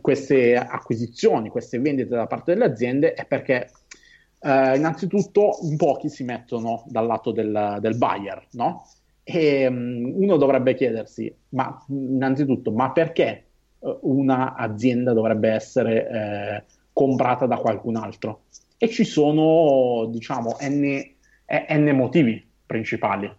queste 0.00 0.56
acquisizioni, 0.56 1.50
queste 1.50 1.78
vendite 1.78 2.14
da 2.14 2.26
parte 2.26 2.54
delle 2.54 2.64
aziende 2.64 3.12
è 3.12 3.26
perché 3.26 3.68
eh, 4.40 4.76
innanzitutto 4.76 5.58
in 5.62 5.76
pochi 5.76 6.08
si 6.08 6.24
mettono 6.24 6.84
dal 6.86 7.06
lato 7.06 7.30
del, 7.32 7.76
del 7.80 7.96
buyer, 7.96 8.46
no? 8.52 8.86
E 9.22 9.66
uno 9.66 10.38
dovrebbe 10.38 10.74
chiedersi, 10.74 11.30
ma 11.50 11.84
innanzitutto, 11.88 12.70
ma 12.70 12.92
perché 12.92 13.44
uh, 13.80 13.98
un'azienda 14.00 15.12
dovrebbe 15.12 15.50
essere 15.50 16.08
eh, 16.08 16.64
comprata 16.94 17.44
da 17.44 17.58
qualcun 17.58 17.96
altro? 17.96 18.44
E 18.78 18.88
ci 18.88 19.04
sono, 19.04 20.06
diciamo, 20.10 20.56
n, 20.60 21.02
n 21.46 21.90
motivi 21.94 22.46
principali. 22.64 23.30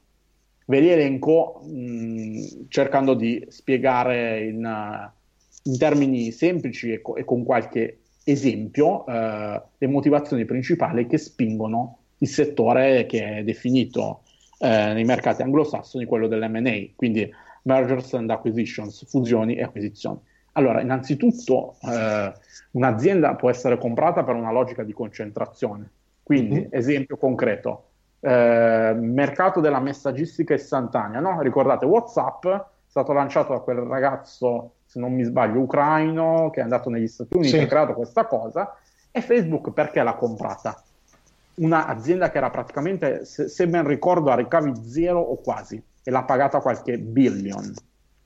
Ve 0.66 0.80
li 0.80 0.90
elenco 0.90 1.62
mh, 1.64 2.68
cercando 2.68 3.14
di 3.14 3.44
spiegare 3.48 4.44
in, 4.44 5.12
in 5.64 5.78
termini 5.78 6.32
semplici 6.32 6.92
e, 6.92 7.02
co- 7.02 7.16
e, 7.16 7.24
con 7.24 7.44
qualche 7.44 8.02
esempio 8.24 9.08
eh, 9.08 9.62
le 9.78 9.88
motivazioni 9.88 10.46
principali 10.46 11.08
che 11.08 11.18
spingono 11.18 11.98
il 12.20 12.28
settore 12.28 13.06
che 13.06 13.38
è 13.38 13.44
definito 13.44 14.24
eh, 14.60 14.94
nei 14.94 15.06
mercati 15.06 15.42
anglosassoni 15.42 16.06
quello 16.06 16.28
dell'M&A, 16.28 16.90
quindi 16.96 17.28
mergers 17.64 18.14
and 18.14 18.30
acquisitions, 18.30 19.06
fusioni 19.10 19.56
e 19.56 19.64
acquisizioni. 19.64 20.20
Allora, 20.54 20.82
innanzitutto 20.82 21.76
eh, 21.82 22.34
un'azienda 22.72 23.36
può 23.36 23.50
essere 23.50 23.78
comprata 23.78 24.24
per 24.24 24.36
una 24.36 24.52
logica 24.52 24.84
di 24.84 24.94
concentrazione. 24.94 25.90
Quindi, 26.24 26.56
mm-hmm. 26.56 26.68
esempio 26.72 27.18
concreto, 27.18 27.84
eh, 28.20 28.94
mercato 28.96 29.60
della 29.60 29.80
messaggistica 29.80 30.54
istantanea, 30.54 31.20
no? 31.20 31.42
Ricordate, 31.42 31.86
WhatsApp 31.86 32.46
è 32.46 32.62
stato 32.86 33.14
lanciato 33.14 33.54
da 33.54 33.60
quel 33.60 33.78
ragazzo, 33.78 34.74
se 34.86 35.00
non 35.00 35.14
mi 35.14 35.24
sbaglio, 35.24 35.60
ucraino, 35.60 36.50
che 36.52 36.60
è 36.60 36.64
andato 36.64 36.90
negli 36.90 37.08
Stati 37.08 37.36
Uniti 37.38 37.56
e 37.56 37.64
ha 37.64 37.68
creato 37.68 37.94
questa 37.94 38.26
cosa, 38.26 38.76
e 39.12 39.22
Facebook 39.22 39.72
perché 39.72 40.04
l'ha 40.04 40.16
comprata? 40.16 40.82
Un'azienda 41.56 42.30
che 42.30 42.38
era 42.38 42.50
praticamente, 42.50 43.26
se, 43.26 43.48
se 43.48 43.68
ben 43.68 43.86
ricordo, 43.86 44.32
a 44.32 44.36
ricavi 44.36 44.74
zero 44.86 45.20
o 45.20 45.38
quasi, 45.38 45.82
e 46.04 46.12
l'ha 46.12 46.24
pagata 46.24 46.60
qualche 46.60 46.98
billion 46.98 47.74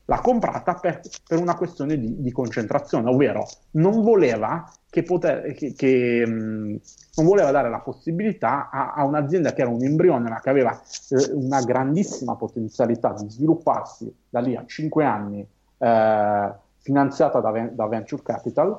l'ha 0.06 0.20
comprata 0.20 0.74
per, 0.76 1.02
per 1.26 1.40
una 1.40 1.56
questione 1.56 1.98
di, 1.98 2.22
di, 2.22 2.32
concentrazione, 2.32 3.10
ovvero 3.10 3.48
non 3.72 4.02
voleva, 4.02 4.70
che 4.90 5.04
poter, 5.04 5.54
che, 5.54 5.74
che, 5.74 6.26
mh, 6.26 6.82
non 7.16 7.26
voleva 7.26 7.52
dare 7.52 7.70
la 7.70 7.80
possibilità 7.80 8.70
a, 8.70 8.94
a, 8.94 9.06
un'azienda 9.06 9.54
che 9.54 9.62
era 9.62 9.70
un 9.70 9.84
embrione, 9.84 10.30
ma 10.30 10.40
che 10.42 10.50
aveva 10.50 10.74
eh, 11.10 11.32
una 11.34 11.62
grandissima 11.62 12.36
potenzialità 12.36 13.14
di 13.14 13.30
svilupparsi 13.30 14.14
da 14.30 14.40
lì 14.40 14.56
a 14.56 14.66
5 14.66 15.06
anni, 15.06 15.48
eh, 15.78 16.52
finanziata 16.80 17.40
da, 17.40 17.52
da, 17.72 17.88
Venture 17.88 18.24
Capital, 18.24 18.78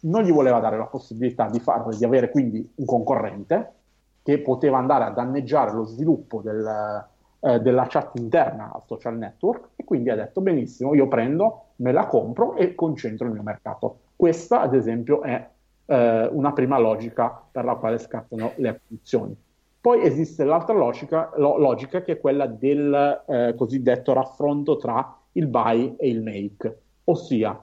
non 0.00 0.22
gli 0.22 0.32
voleva 0.32 0.58
dare 0.58 0.78
la 0.78 0.86
possibilità 0.86 1.48
di, 1.48 1.60
far, 1.60 1.94
di 1.94 2.04
avere 2.04 2.30
quindi 2.30 2.72
un 2.76 2.86
concorrente 2.86 3.72
che 4.22 4.38
poteva 4.38 4.78
andare 4.78 5.04
a 5.04 5.10
danneggiare 5.10 5.72
lo 5.72 5.84
sviluppo 5.84 6.40
del, 6.40 7.04
eh, 7.44 7.60
della 7.60 7.86
chat 7.86 8.16
interna 8.18 8.72
al 8.72 8.82
social 8.86 9.18
network 9.18 9.70
e 9.76 9.84
quindi 9.84 10.10
ha 10.10 10.14
detto 10.14 10.40
benissimo, 10.40 10.94
io 10.94 11.08
prendo, 11.08 11.72
me 11.76 11.90
la 11.92 12.06
compro 12.06 12.54
e 12.56 12.74
concentro 12.74 13.26
il 13.26 13.32
mio 13.32 13.42
mercato. 13.42 13.98
Questa 14.14 14.60
ad 14.60 14.74
esempio 14.74 15.22
è 15.22 15.48
eh, 15.86 16.28
una 16.30 16.52
prima 16.52 16.78
logica 16.78 17.42
per 17.50 17.64
la 17.64 17.74
quale 17.74 17.98
scattano 17.98 18.52
le 18.56 18.68
acquisizioni. 18.68 19.36
Poi 19.80 20.02
esiste 20.02 20.44
l'altra 20.44 20.74
logica, 20.74 21.32
lo, 21.36 21.58
logica 21.58 22.02
che 22.02 22.12
è 22.12 22.20
quella 22.20 22.46
del 22.46 23.24
eh, 23.26 23.54
cosiddetto 23.56 24.12
raffronto 24.12 24.76
tra 24.76 25.18
il 25.32 25.48
buy 25.48 25.96
e 25.98 26.08
il 26.08 26.22
make, 26.22 26.80
ossia 27.04 27.60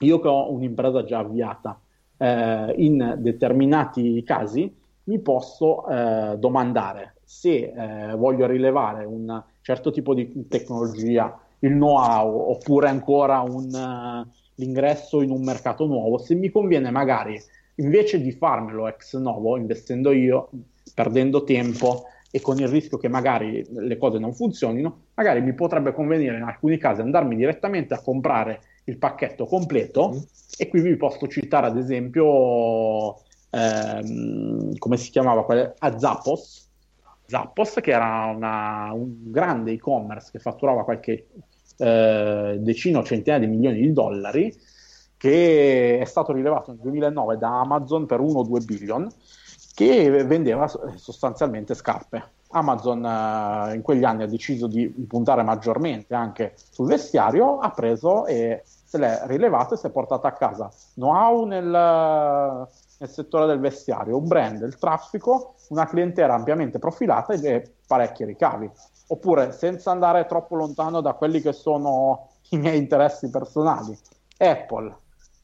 io 0.00 0.20
che 0.20 0.28
ho 0.28 0.52
un'impresa 0.52 1.02
già 1.04 1.18
avviata 1.18 1.80
eh, 2.16 2.74
in 2.76 3.16
determinati 3.18 4.22
casi 4.22 4.72
mi 5.04 5.18
posso 5.18 5.86
eh, 5.88 6.36
domandare 6.38 7.14
se 7.32 7.72
eh, 7.74 8.14
voglio 8.14 8.46
rilevare 8.46 9.06
un 9.06 9.42
certo 9.62 9.90
tipo 9.90 10.12
di 10.12 10.46
tecnologia, 10.48 11.40
il 11.60 11.72
know-how 11.72 12.50
oppure 12.50 12.88
ancora 12.88 13.40
un, 13.40 13.72
uh, 13.72 14.30
l'ingresso 14.56 15.22
in 15.22 15.30
un 15.30 15.42
mercato 15.42 15.86
nuovo, 15.86 16.18
se 16.18 16.34
mi 16.34 16.50
conviene 16.50 16.90
magari 16.90 17.40
invece 17.76 18.20
di 18.20 18.32
farmelo 18.32 18.86
ex 18.86 19.16
novo, 19.16 19.56
investendo 19.56 20.12
io, 20.12 20.50
perdendo 20.94 21.42
tempo 21.42 22.04
e 22.30 22.40
con 22.40 22.58
il 22.58 22.68
rischio 22.68 22.98
che 22.98 23.08
magari 23.08 23.66
le 23.70 23.96
cose 23.96 24.18
non 24.18 24.34
funzionino, 24.34 25.04
magari 25.14 25.40
mi 25.40 25.54
potrebbe 25.54 25.94
convenire 25.94 26.36
in 26.36 26.42
alcuni 26.42 26.76
casi 26.76 27.00
andarmi 27.00 27.34
direttamente 27.34 27.94
a 27.94 28.02
comprare 28.02 28.60
il 28.84 28.98
pacchetto 28.98 29.46
completo 29.46 30.10
mm. 30.10 30.18
e 30.58 30.68
qui 30.68 30.82
vi 30.82 30.96
posso 30.96 31.26
citare 31.28 31.66
ad 31.66 31.78
esempio 31.78 33.16
ehm, 33.50 34.76
come 34.76 34.96
si 34.96 35.10
chiamava 35.10 35.46
a 35.78 35.98
Zappos 35.98 36.61
Zappos 37.26 37.78
che 37.80 37.90
era 37.90 38.32
una, 38.34 38.92
un 38.92 39.30
grande 39.30 39.72
e-commerce 39.72 40.30
che 40.30 40.38
fatturava 40.38 40.84
qualche 40.84 41.28
eh, 41.78 42.56
decina 42.60 42.98
o 42.98 43.04
centinaia 43.04 43.40
di 43.40 43.46
milioni 43.46 43.80
di 43.80 43.92
dollari 43.92 44.54
che 45.16 45.98
è 46.00 46.04
stato 46.04 46.32
rilevato 46.32 46.72
nel 46.72 46.80
2009 46.80 47.38
da 47.38 47.60
Amazon 47.60 48.06
per 48.06 48.20
1-2 48.20 48.64
billion 48.64 49.08
che 49.74 50.24
vendeva 50.24 50.68
sostanzialmente 50.96 51.74
scarpe. 51.74 52.30
Amazon 52.50 53.04
eh, 53.04 53.74
in 53.74 53.82
quegli 53.82 54.04
anni 54.04 54.24
ha 54.24 54.26
deciso 54.26 54.66
di 54.66 54.86
puntare 55.08 55.42
maggiormente 55.42 56.14
anche 56.14 56.54
sul 56.70 56.88
vestiario, 56.88 57.58
ha 57.58 57.70
preso 57.70 58.26
e 58.26 58.62
se 58.92 58.98
l'è 58.98 59.22
rilevato 59.24 59.72
e 59.72 59.78
si 59.78 59.86
è 59.86 59.90
portato 59.90 60.26
a 60.26 60.32
casa 60.32 60.70
know-how 60.96 61.46
nel, 61.46 61.64
nel 61.64 63.08
settore 63.08 63.46
del 63.46 63.58
vestiario, 63.58 64.18
un 64.18 64.28
brand, 64.28 64.60
il 64.60 64.76
traffico, 64.76 65.54
una 65.70 65.86
clientela 65.86 66.34
ampiamente 66.34 66.78
profilata 66.78 67.32
e 67.32 67.72
parecchi 67.86 68.26
ricavi. 68.26 68.70
Oppure, 69.08 69.52
senza 69.52 69.90
andare 69.90 70.26
troppo 70.26 70.56
lontano 70.56 71.00
da 71.00 71.14
quelli 71.14 71.40
che 71.40 71.54
sono 71.54 72.28
i 72.50 72.58
miei 72.58 72.76
interessi 72.76 73.30
personali, 73.30 73.98
Apple. 74.36 74.94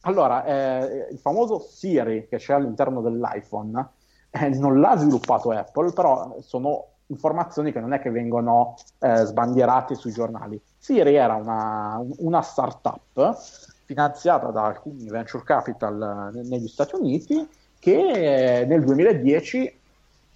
Allora, 0.01 0.45
eh, 0.45 1.07
il 1.09 1.17
famoso 1.17 1.57
Siri 1.57 2.27
che 2.27 2.37
c'è 2.37 2.53
all'interno 2.53 3.01
dell'iPhone 3.01 3.89
eh, 4.29 4.49
non 4.49 4.79
l'ha 4.79 4.95
sviluppato 4.95 5.49
Apple, 5.49 5.91
però 5.91 6.35
sono 6.41 6.85
informazioni 7.09 7.71
che 7.71 7.79
non 7.79 7.93
è 7.93 7.99
che 7.99 8.09
vengono 8.09 8.75
eh, 8.99 9.23
sbandierate 9.25 9.95
sui 9.95 10.11
giornali. 10.11 10.59
Siri 10.77 11.15
era 11.15 11.35
una, 11.35 12.01
una 12.17 12.41
startup 12.41 13.37
finanziata 13.85 14.47
da 14.47 14.65
alcuni 14.65 15.07
venture 15.09 15.43
capital 15.43 16.31
eh, 16.33 16.47
negli 16.47 16.67
Stati 16.67 16.95
Uniti 16.95 17.47
che 17.79 18.65
nel 18.67 18.83
2010 18.83 19.79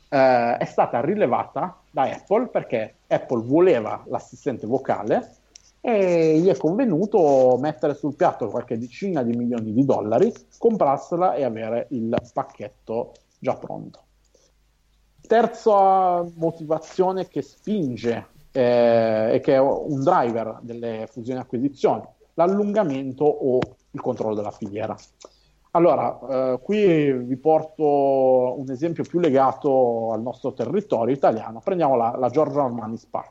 eh, 0.10 0.58
è 0.58 0.66
stata 0.66 1.02
rilevata 1.02 1.78
da 1.90 2.04
Apple 2.04 2.48
perché 2.48 2.96
Apple 3.08 3.44
voleva 3.44 4.04
l'assistente 4.08 4.66
vocale 4.66 5.38
e 5.82 6.40
gli 6.40 6.48
è 6.48 6.56
convenuto 6.56 7.58
mettere 7.60 7.94
sul 7.94 8.16
piatto 8.16 8.48
qualche 8.48 8.78
decina 8.78 9.22
di 9.22 9.36
milioni 9.36 9.74
di 9.74 9.84
dollari, 9.84 10.32
comprarsela 10.58 11.34
e 11.34 11.44
avere 11.44 11.88
il 11.90 12.16
pacchetto 12.32 13.12
già 13.38 13.56
pronto. 13.56 14.00
Terza 15.26 16.24
motivazione 16.36 17.28
che 17.28 17.42
spinge 17.42 18.28
eh, 18.52 19.32
e 19.34 19.40
che 19.40 19.54
è 19.54 19.60
un 19.60 20.04
driver 20.04 20.60
delle 20.62 21.08
fusioni 21.10 21.40
e 21.40 21.42
acquisizioni, 21.42 22.04
l'allungamento 22.36 23.24
o 23.24 23.60
il 23.92 24.02
controllo 24.02 24.36
della 24.36 24.52
filiera. 24.52 24.96
Allora, 25.72 26.20
eh, 26.30 26.60
qui 26.62 27.12
vi 27.14 27.36
porto 27.38 28.60
un 28.60 28.70
esempio 28.70 29.04
più 29.04 29.20
legato 29.20 30.12
al 30.12 30.22
nostro 30.22 30.54
territorio 30.54 31.16
italiano. 31.16 31.62
Prendiamo 31.64 31.96
la, 31.96 32.16
la 32.16 32.30
Giorgio 32.30 32.62
Armani 32.62 32.98
Spa. 32.98 33.26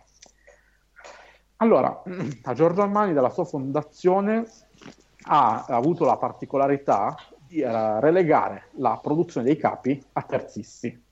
Allora, 1.59 2.03
la 2.43 2.55
Giorgio 2.55 2.83
Armani 2.83 3.13
dalla 3.13 3.31
sua 3.31 3.45
fondazione 3.45 4.45
ha 5.27 5.65
avuto 5.69 6.05
la 6.05 6.17
particolarità 6.17 7.15
di 7.47 7.61
uh, 7.61 8.01
relegare 8.01 8.71
la 8.79 8.99
produzione 9.01 9.47
dei 9.47 9.57
capi 9.57 10.03
a 10.15 10.23
terzisti. 10.23 11.11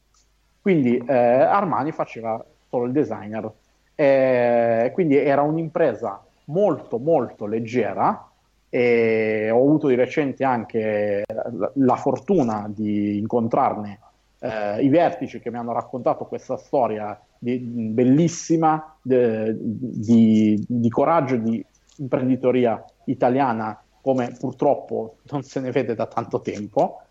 Quindi 0.61 0.97
eh, 0.97 1.15
Armani 1.15 1.93
faceva 1.93 2.45
solo 2.69 2.85
il 2.85 2.93
designer, 2.93 3.51
eh, 3.95 4.91
quindi 4.93 5.17
era 5.17 5.43
un'impresa 5.43 6.23
molto 6.45 6.99
molto 6.99 7.47
leggera 7.47 8.29
e 8.69 9.51
ho 9.51 9.59
avuto 9.59 9.89
di 9.89 9.95
recente 9.95 10.45
anche 10.45 11.25
la, 11.27 11.73
la 11.75 11.97
fortuna 11.97 12.67
di 12.69 13.19
incontrarne 13.19 13.99
eh, 14.41 14.83
i 14.83 14.89
vertici 14.89 15.41
che 15.41 15.51
mi 15.51 15.59
hanno 15.59 15.73
raccontato 15.73 16.25
questa 16.25 16.57
storia 16.57 17.19
di, 17.39 17.59
bellissima 17.59 18.97
de, 19.03 19.55
di, 19.59 20.63
di 20.67 20.89
coraggio 20.89 21.37
di 21.37 21.65
imprenditoria 21.97 22.83
italiana 23.05 23.79
come 24.01 24.35
purtroppo 24.39 25.17
non 25.31 25.43
se 25.43 25.61
ne 25.61 25.71
vede 25.71 25.95
da 25.95 26.07
tanto 26.07 26.41
tempo. 26.41 27.03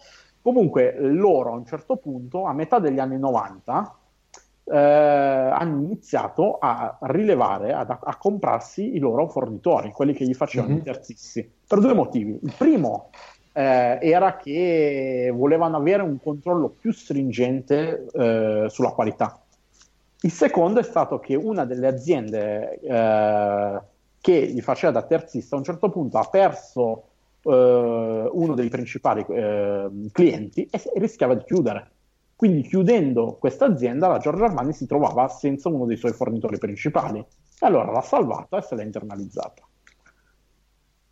Comunque 0.41 0.95
loro 0.99 1.51
a 1.51 1.55
un 1.55 1.65
certo 1.65 1.97
punto, 1.97 2.45
a 2.45 2.53
metà 2.53 2.79
degli 2.79 2.99
anni 2.99 3.17
90, 3.17 3.95
eh, 4.71 4.77
hanno 4.77 5.81
iniziato 5.81 6.57
a 6.59 6.97
rilevare, 7.01 7.73
ad, 7.73 7.89
a, 7.89 8.15
comprarsi 8.17 8.95
i 8.95 8.99
loro 8.99 9.27
fornitori, 9.27 9.91
quelli 9.91 10.13
che 10.13 10.25
gli 10.25 10.33
facevano 10.33 10.73
mm-hmm. 10.73 10.81
i 10.81 10.83
terzisti, 10.83 11.51
per 11.67 11.79
due 11.79 11.93
motivi. 11.93 12.39
Il 12.41 12.53
primo 12.57 13.09
eh, 13.53 13.97
era 14.01 14.37
che 14.37 15.31
volevano 15.33 15.77
avere 15.77 16.03
un 16.03 16.19
controllo 16.21 16.69
più 16.69 16.91
stringente 16.91 18.05
eh, 18.13 18.65
sulla 18.69 18.91
qualità. 18.91 19.41
Il 20.21 20.31
secondo 20.31 20.79
è 20.79 20.83
stato 20.83 21.19
che 21.19 21.35
una 21.35 21.65
delle 21.65 21.87
aziende 21.87 22.79
eh, 22.79 23.79
che 24.21 24.47
gli 24.47 24.61
faceva 24.61 24.91
da 24.91 25.01
terzista 25.01 25.55
a 25.55 25.59
un 25.59 25.63
certo 25.63 25.89
punto 25.89 26.17
ha 26.17 26.27
perso 26.29 27.03
eh, 27.49 28.29
uno 28.31 28.53
dei 28.53 28.69
principali 28.69 29.25
eh, 29.27 29.89
clienti 30.11 30.67
e 30.69 30.81
rischiava 30.95 31.33
di 31.33 31.43
chiudere. 31.43 31.91
Quindi 32.35 32.61
chiudendo 32.61 33.35
questa 33.37 33.65
azienda 33.65 34.07
la 34.07 34.17
Giorgio 34.17 34.45
Armani 34.45 34.71
si 34.71 34.85
trovava 34.85 35.27
senza 35.27 35.67
uno 35.67 35.85
dei 35.85 35.97
suoi 35.97 36.13
fornitori 36.13 36.57
principali 36.57 37.19
e 37.19 37.65
allora 37.65 37.91
l'ha 37.91 38.01
salvata 38.01 38.57
e 38.57 38.61
se 38.61 38.75
l'ha 38.75 38.83
internalizzata. 38.83 39.61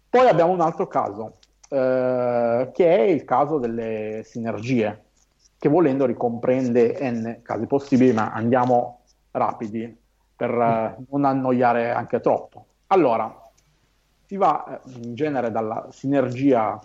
Poi 0.09 0.27
abbiamo 0.27 0.53
un 0.53 0.61
altro 0.61 0.87
caso, 0.87 1.39
eh, 1.69 2.69
che 2.73 2.95
è 2.95 3.01
il 3.01 3.25
caso 3.25 3.57
delle 3.57 4.21
sinergie, 4.23 5.03
che 5.59 5.67
volendo 5.67 6.05
ricomprende 6.05 6.97
n 7.01 7.39
casi 7.41 7.65
possibili, 7.67 8.13
ma 8.13 8.31
andiamo 8.31 9.01
rapidi 9.31 9.95
per 10.33 10.51
eh, 10.51 11.03
non 11.09 11.25
annoiare 11.25 11.91
anche 11.91 12.21
troppo. 12.21 12.65
Allora, 12.87 13.46
si 14.27 14.35
va 14.35 14.81
eh, 14.83 14.91
in 15.01 15.15
genere 15.15 15.51
dalla 15.51 15.87
sinergia 15.91 16.79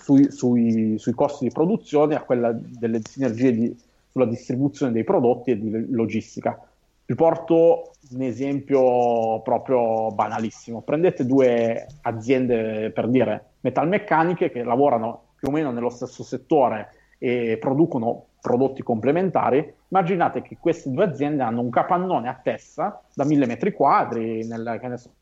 sui, 0.00 0.30
sui, 0.30 0.98
sui, 0.98 1.12
costi 1.12 1.44
di 1.46 1.52
produzione 1.52 2.14
a 2.14 2.22
quella 2.22 2.52
delle 2.52 3.00
sinergie 3.02 3.52
di, 3.52 3.76
sulla 4.10 4.26
distribuzione 4.26 4.92
dei 4.92 5.04
prodotti 5.04 5.50
e 5.50 5.58
di 5.58 5.92
logistica. 5.92 6.58
Vi 7.06 7.14
porto 7.14 7.92
un 8.12 8.22
esempio 8.22 9.40
proprio 9.42 10.10
banalissimo. 10.10 10.80
Prendete 10.80 11.26
due 11.26 11.86
aziende, 12.02 12.90
per 12.92 13.08
dire, 13.08 13.52
metalmeccaniche 13.60 14.50
che 14.50 14.62
lavorano 14.62 15.32
più 15.36 15.48
o 15.48 15.50
meno 15.50 15.70
nello 15.70 15.90
stesso 15.90 16.22
settore 16.22 16.88
e 17.18 17.58
producono 17.60 18.28
prodotti 18.40 18.82
complementari. 18.82 19.74
Immaginate 19.88 20.40
che 20.40 20.56
queste 20.58 20.90
due 20.90 21.04
aziende 21.04 21.42
hanno 21.42 21.60
un 21.60 21.70
capannone 21.70 22.28
a 22.28 22.40
testa 22.42 23.02
da 23.12 23.24
mille 23.24 23.46
metri 23.46 23.72
quadri 23.72 24.46
nella 24.46 24.78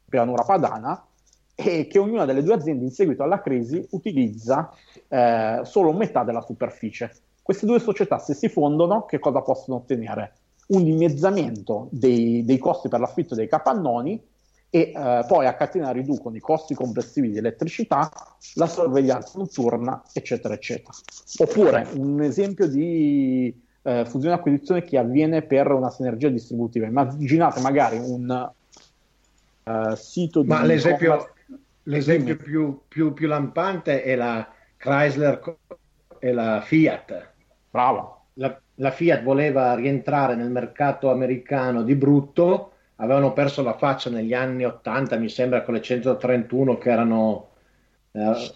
pianura 0.08 0.44
padana 0.44 1.04
e 1.54 1.86
che 1.86 1.98
ognuna 1.98 2.24
delle 2.24 2.42
due 2.42 2.54
aziende 2.54 2.84
in 2.84 2.90
seguito 2.90 3.22
alla 3.22 3.40
crisi 3.40 3.86
utilizza 3.90 4.72
eh, 5.08 5.60
solo 5.64 5.92
metà 5.92 6.24
della 6.24 6.40
superficie. 6.40 7.12
Queste 7.42 7.66
due 7.66 7.80
società, 7.80 8.18
se 8.18 8.34
si 8.34 8.48
fondono, 8.48 9.04
che 9.04 9.18
cosa 9.18 9.40
possono 9.40 9.78
ottenere? 9.78 10.34
Un 10.68 10.84
dimezzamento 10.84 11.88
dei, 11.90 12.44
dei 12.44 12.58
costi 12.58 12.88
per 12.88 13.00
l'affitto 13.00 13.34
dei 13.34 13.48
capannoni 13.48 14.22
e 14.74 14.92
eh, 14.94 15.24
poi 15.26 15.46
a 15.46 15.54
catena 15.54 15.90
riducono 15.90 16.34
i 16.34 16.40
costi 16.40 16.74
complessivi 16.74 17.30
di 17.30 17.36
elettricità, 17.36 18.10
la 18.54 18.66
sorveglianza 18.66 19.38
notturna, 19.38 20.02
eccetera, 20.14 20.54
eccetera. 20.54 20.92
Oppure 21.38 21.88
un 21.96 22.22
esempio 22.22 22.66
di 22.66 23.54
eh, 23.82 24.04
fusione 24.06 24.34
e 24.34 24.38
acquisizione 24.38 24.82
che 24.82 24.96
avviene 24.96 25.42
per 25.42 25.70
una 25.72 25.90
sinergia 25.90 26.28
distributiva. 26.28 26.86
Immaginate 26.86 27.60
magari 27.60 27.98
un 27.98 28.50
uh, 29.64 29.94
sito 29.94 30.40
di... 30.40 30.48
Ma 30.48 30.62
l'esempio, 30.62 31.32
l'esempio 31.84 32.36
più, 32.36 32.82
più, 32.88 33.12
più, 33.12 33.26
lampante 33.26 34.02
è 34.02 34.14
la 34.14 34.48
Chrysler 34.76 35.56
e 36.18 36.32
la 36.32 36.60
Fiat. 36.60 37.30
Bravo. 37.70 38.26
La, 38.34 38.58
la, 38.76 38.90
Fiat 38.90 39.22
voleva 39.22 39.74
rientrare 39.74 40.34
nel 40.34 40.50
mercato 40.50 41.10
americano 41.10 41.82
di 41.82 41.94
brutto, 41.94 42.72
avevano 42.96 43.32
perso 43.32 43.62
la 43.62 43.76
faccia 43.76 44.10
negli 44.10 44.34
anni 44.34 44.64
80, 44.64 45.16
mi 45.16 45.28
sembra, 45.28 45.62
con 45.62 45.74
le 45.74 45.82
131 45.82 46.78
che 46.78 46.90
erano, 46.90 47.50
eh, 48.12 48.52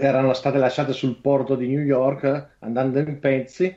erano 0.00 0.32
state 0.32 0.58
lasciate 0.58 0.92
sul 0.92 1.20
porto 1.20 1.56
di 1.56 1.68
New 1.68 1.82
York 1.82 2.50
andando 2.60 2.98
in 2.98 3.18
pezzi 3.18 3.74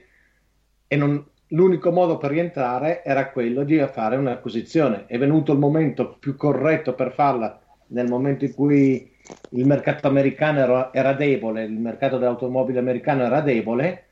e 0.88 0.96
non, 0.96 1.26
l'unico 1.48 1.92
modo 1.92 2.18
per 2.18 2.32
rientrare 2.32 3.04
era 3.04 3.30
quello 3.30 3.64
di 3.64 3.78
fare 3.92 4.16
un'acquisizione. 4.16 5.06
È 5.08 5.18
venuto 5.18 5.54
il 5.54 5.60
momento 5.60 6.18
più 6.18 6.36
corretto 6.36 6.94
per 6.94 7.14
farla 7.14 7.60
nel 7.90 8.08
momento 8.08 8.46
in 8.46 8.54
cui 8.54 9.12
il 9.52 9.66
mercato 9.66 10.08
americano 10.08 10.60
era, 10.60 10.94
era 10.94 11.14
debole, 11.14 11.64
il 11.64 11.80
mercato 11.80 12.18
dell'automobile 12.18 12.80
americano 12.80 13.24
era 13.24 13.42
debole 13.42 14.06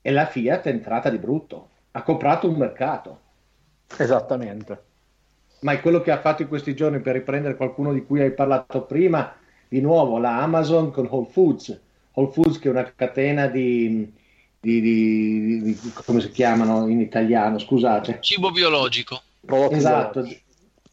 e 0.00 0.10
la 0.10 0.26
Fiat 0.26 0.66
è 0.66 0.70
entrata 0.70 1.10
di 1.10 1.18
brutto. 1.18 1.68
Ha 1.92 2.02
comprato 2.02 2.48
un 2.48 2.56
mercato. 2.56 3.20
Esattamente. 3.96 4.84
Ma 5.60 5.72
è 5.72 5.80
quello 5.80 6.00
che 6.00 6.10
ha 6.10 6.20
fatto 6.20 6.42
in 6.42 6.48
questi 6.48 6.74
giorni 6.74 7.00
per 7.00 7.14
riprendere 7.14 7.56
qualcuno 7.56 7.92
di 7.92 8.04
cui 8.04 8.20
hai 8.20 8.32
parlato 8.32 8.82
prima, 8.82 9.34
di 9.68 9.80
nuovo 9.80 10.18
la 10.18 10.40
Amazon 10.40 10.90
con 10.90 11.06
Whole 11.10 11.28
Foods. 11.30 11.78
Whole 12.12 12.32
Foods 12.32 12.58
che 12.58 12.68
è 12.68 12.70
una 12.70 12.90
catena 12.94 13.46
di, 13.46 14.10
di, 14.58 14.80
di, 14.80 15.62
di, 15.62 15.78
come 16.04 16.20
si 16.20 16.30
chiamano 16.30 16.88
in 16.88 17.00
italiano, 17.00 17.58
scusate. 17.58 18.18
Cibo 18.20 18.50
biologico. 18.50 19.20
Esatto, 19.70 20.22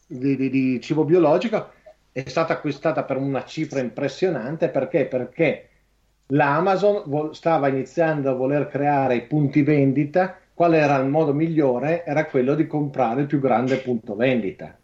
di, 0.07 0.79
cibo 0.81 1.03
biologico 1.03 1.75
è 2.23 2.27
stata 2.27 2.53
acquistata 2.53 3.03
per 3.03 3.17
una 3.17 3.45
cifra 3.45 3.79
impressionante 3.79 4.69
perché? 4.69 5.05
Perché 5.05 5.69
l'Amazon 6.27 7.31
stava 7.35 7.67
iniziando 7.67 8.31
a 8.31 8.33
voler 8.33 8.67
creare 8.67 9.17
i 9.17 9.21
punti 9.21 9.61
vendita. 9.61 10.35
Qual 10.51 10.73
era 10.73 10.97
il 10.97 11.07
modo 11.07 11.31
migliore? 11.31 12.03
Era 12.03 12.25
quello 12.25 12.55
di 12.55 12.65
comprare 12.65 13.21
il 13.21 13.27
più 13.27 13.39
grande 13.39 13.77
punto 13.77 14.15
vendita. 14.15 14.75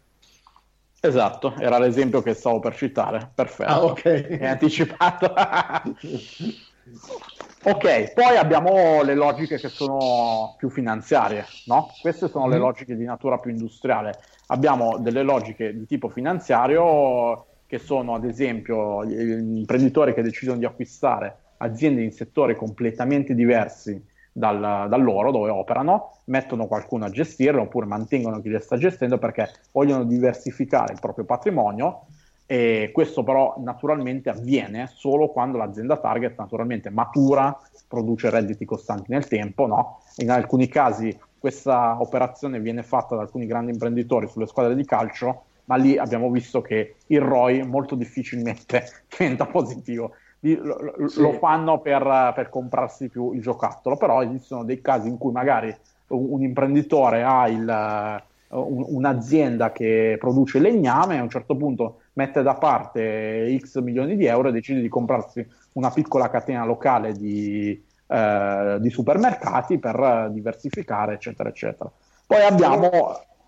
Esatto, 1.00 1.54
era 1.58 1.78
l'esempio 1.78 2.22
che 2.22 2.34
stavo 2.34 2.60
per 2.60 2.76
citare. 2.76 3.28
Perfetto. 3.34 3.70
Ah, 3.70 3.84
ok. 3.84 4.02
È 4.02 4.46
anticipato. 4.46 5.34
Ok, 7.66 8.12
poi 8.12 8.36
abbiamo 8.36 9.02
le 9.02 9.14
logiche 9.14 9.56
che 9.56 9.68
sono 9.68 10.54
più 10.58 10.68
finanziarie, 10.68 11.46
no? 11.64 11.88
Queste 11.98 12.28
sono 12.28 12.46
le 12.46 12.58
mm. 12.58 12.60
logiche 12.60 12.94
di 12.94 13.04
natura 13.04 13.38
più 13.38 13.50
industriale. 13.50 14.18
Abbiamo 14.48 14.98
delle 14.98 15.22
logiche 15.22 15.74
di 15.74 15.86
tipo 15.86 16.10
finanziario 16.10 17.46
che 17.66 17.78
sono 17.78 18.14
ad 18.14 18.24
esempio 18.24 19.02
gli 19.06 19.56
imprenditori 19.56 20.12
che 20.12 20.20
decidono 20.20 20.58
di 20.58 20.66
acquistare 20.66 21.36
aziende 21.56 22.02
in 22.02 22.12
settori 22.12 22.54
completamente 22.54 23.34
diversi 23.34 23.98
dal, 24.30 24.86
dal, 24.88 25.02
loro, 25.02 25.30
dove 25.30 25.48
operano, 25.48 26.18
mettono 26.26 26.66
qualcuno 26.66 27.06
a 27.06 27.10
gestirle 27.10 27.60
oppure 27.60 27.86
mantengono 27.86 28.42
chi 28.42 28.50
le 28.50 28.58
sta 28.58 28.76
gestendo 28.76 29.16
perché 29.16 29.48
vogliono 29.72 30.04
diversificare 30.04 30.92
il 30.92 31.00
proprio 31.00 31.24
patrimonio 31.24 32.08
e 32.46 32.90
questo 32.92 33.22
però 33.22 33.54
naturalmente 33.58 34.28
avviene 34.28 34.90
solo 34.92 35.28
quando 35.28 35.56
l'azienda 35.56 35.96
target 35.96 36.38
naturalmente 36.38 36.90
matura, 36.90 37.58
produce 37.88 38.28
redditi 38.30 38.64
costanti 38.64 39.10
nel 39.12 39.26
tempo, 39.26 39.66
no? 39.66 40.00
In 40.16 40.30
alcuni 40.30 40.68
casi 40.68 41.16
questa 41.38 41.96
operazione 42.00 42.60
viene 42.60 42.82
fatta 42.82 43.16
da 43.16 43.22
alcuni 43.22 43.46
grandi 43.46 43.72
imprenditori 43.72 44.28
sulle 44.28 44.46
squadre 44.46 44.74
di 44.74 44.84
calcio, 44.84 45.44
ma 45.66 45.76
lì 45.76 45.96
abbiamo 45.96 46.30
visto 46.30 46.60
che 46.60 46.96
il 47.06 47.20
ROI 47.20 47.66
molto 47.66 47.94
difficilmente 47.94 48.84
diventa 49.08 49.46
positivo. 49.46 50.12
Lo, 50.40 50.94
sì. 51.06 51.20
lo 51.22 51.32
fanno 51.32 51.80
per, 51.80 52.32
per, 52.34 52.50
comprarsi 52.50 53.08
più 53.08 53.32
il 53.32 53.40
giocattolo, 53.40 53.96
però 53.96 54.22
esistono 54.22 54.62
dei 54.62 54.82
casi 54.82 55.08
in 55.08 55.16
cui 55.16 55.32
magari 55.32 55.74
un, 56.08 56.26
un 56.32 56.42
imprenditore 56.42 57.22
ha 57.22 57.48
il, 57.48 58.22
un, 58.54 58.84
un'azienda 58.88 59.72
che 59.72 60.16
produce 60.18 60.58
legname 60.58 61.18
a 61.18 61.22
un 61.22 61.30
certo 61.30 61.56
punto 61.56 62.00
mette 62.14 62.42
da 62.42 62.54
parte 62.54 63.56
X 63.58 63.80
milioni 63.80 64.16
di 64.16 64.26
euro 64.26 64.48
e 64.48 64.52
decide 64.52 64.80
di 64.80 64.88
comprarsi 64.88 65.46
una 65.72 65.90
piccola 65.90 66.30
catena 66.30 66.64
locale 66.64 67.12
di, 67.12 67.82
eh, 68.06 68.76
di 68.80 68.90
supermercati 68.90 69.78
per 69.78 70.30
diversificare, 70.32 71.14
eccetera, 71.14 71.48
eccetera. 71.48 71.90
Poi 72.26 72.42
abbiamo... 72.42 72.90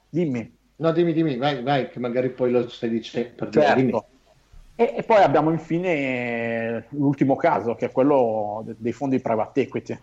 Dimmi. 0.08 0.54
No, 0.76 0.92
dimmi, 0.92 1.12
dimmi, 1.12 1.36
vai, 1.36 1.62
vai, 1.62 1.88
che 1.88 2.00
magari 2.00 2.30
poi 2.30 2.50
lo 2.50 2.68
stai 2.68 2.90
dicendo. 2.90 3.48
Certo. 3.48 4.06
E, 4.74 4.94
e, 4.98 5.02
poi 5.04 5.22
abbiamo 5.22 5.50
infine 5.50 6.86
l'ultimo 6.90 7.34
caso, 7.36 7.74
che 7.74 7.86
è 7.86 7.92
quello 7.92 8.62
dei 8.76 8.92
fondi 8.92 9.20
private 9.20 9.62
equity, 9.62 9.98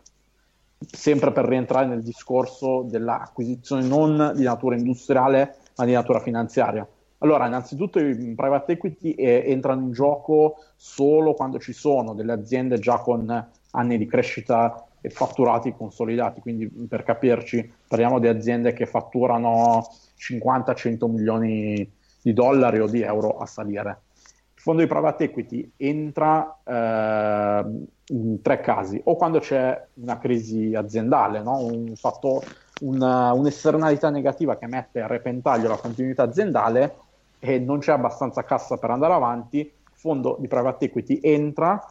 sempre 0.92 1.32
per 1.32 1.46
rientrare 1.46 1.86
nel 1.86 2.02
discorso 2.02 2.86
dell'acquisizione 2.90 3.86
non 3.86 4.34
di 4.36 4.44
natura 4.44 4.76
industriale, 4.76 5.56
ma 5.78 5.86
di 5.86 5.94
natura 5.94 6.20
finanziaria. 6.20 6.88
Allora, 7.20 7.48
innanzitutto 7.48 8.00
i 8.00 8.34
private 8.36 8.74
equity 8.74 9.12
eh, 9.12 9.44
entrano 9.48 9.82
in 9.82 9.92
gioco 9.92 10.58
solo 10.76 11.34
quando 11.34 11.58
ci 11.58 11.72
sono 11.72 12.14
delle 12.14 12.34
aziende 12.34 12.80
già 12.80 12.98
con 12.98 13.50
anni 13.72 13.98
di 13.98 14.06
crescita 14.06 14.86
e 15.00 15.10
fatturati 15.10 15.74
consolidati, 15.74 16.42
quindi 16.42 16.68
per 16.68 17.04
capirci 17.04 17.72
parliamo 17.88 18.20
di 18.20 18.28
aziende 18.28 18.74
che 18.74 18.86
fatturano 18.86 19.88
50-100 20.18 21.10
milioni 21.10 21.92
di 22.22 22.34
dollari 22.34 22.80
o 22.80 22.88
di 22.88 23.02
euro 23.02 23.38
a 23.38 23.46
salire. 23.46 24.00
Fondo 24.64 24.82
di 24.82 24.88
private 24.88 25.26
equity 25.26 25.74
entra 25.76 26.58
eh, 26.64 27.66
in 28.06 28.42
tre 28.42 28.62
casi, 28.62 29.02
o 29.04 29.18
quando 29.18 29.40
c'è 29.40 29.88
una 29.96 30.18
crisi 30.20 30.74
aziendale, 30.74 31.42
no? 31.42 31.58
un 31.58 31.94
fatto, 31.98 32.42
una, 32.80 33.34
un'esternalità 33.34 34.10
negativa 34.10 34.56
che 34.56 34.68
mette 34.68 35.02
a 35.02 35.08
repentaglio 35.08 35.68
la 35.68 35.76
continuità 35.76 36.24
aziendale, 36.24 36.96
e 37.40 37.60
non 37.60 37.80
c'è 37.80 37.92
abbastanza 37.92 38.44
cassa 38.44 38.78
per 38.78 38.90
andare 38.90 39.12
avanti, 39.12 39.70
fondo 39.92 40.38
di 40.40 40.48
private 40.48 40.86
equity 40.86 41.20
entra, 41.22 41.86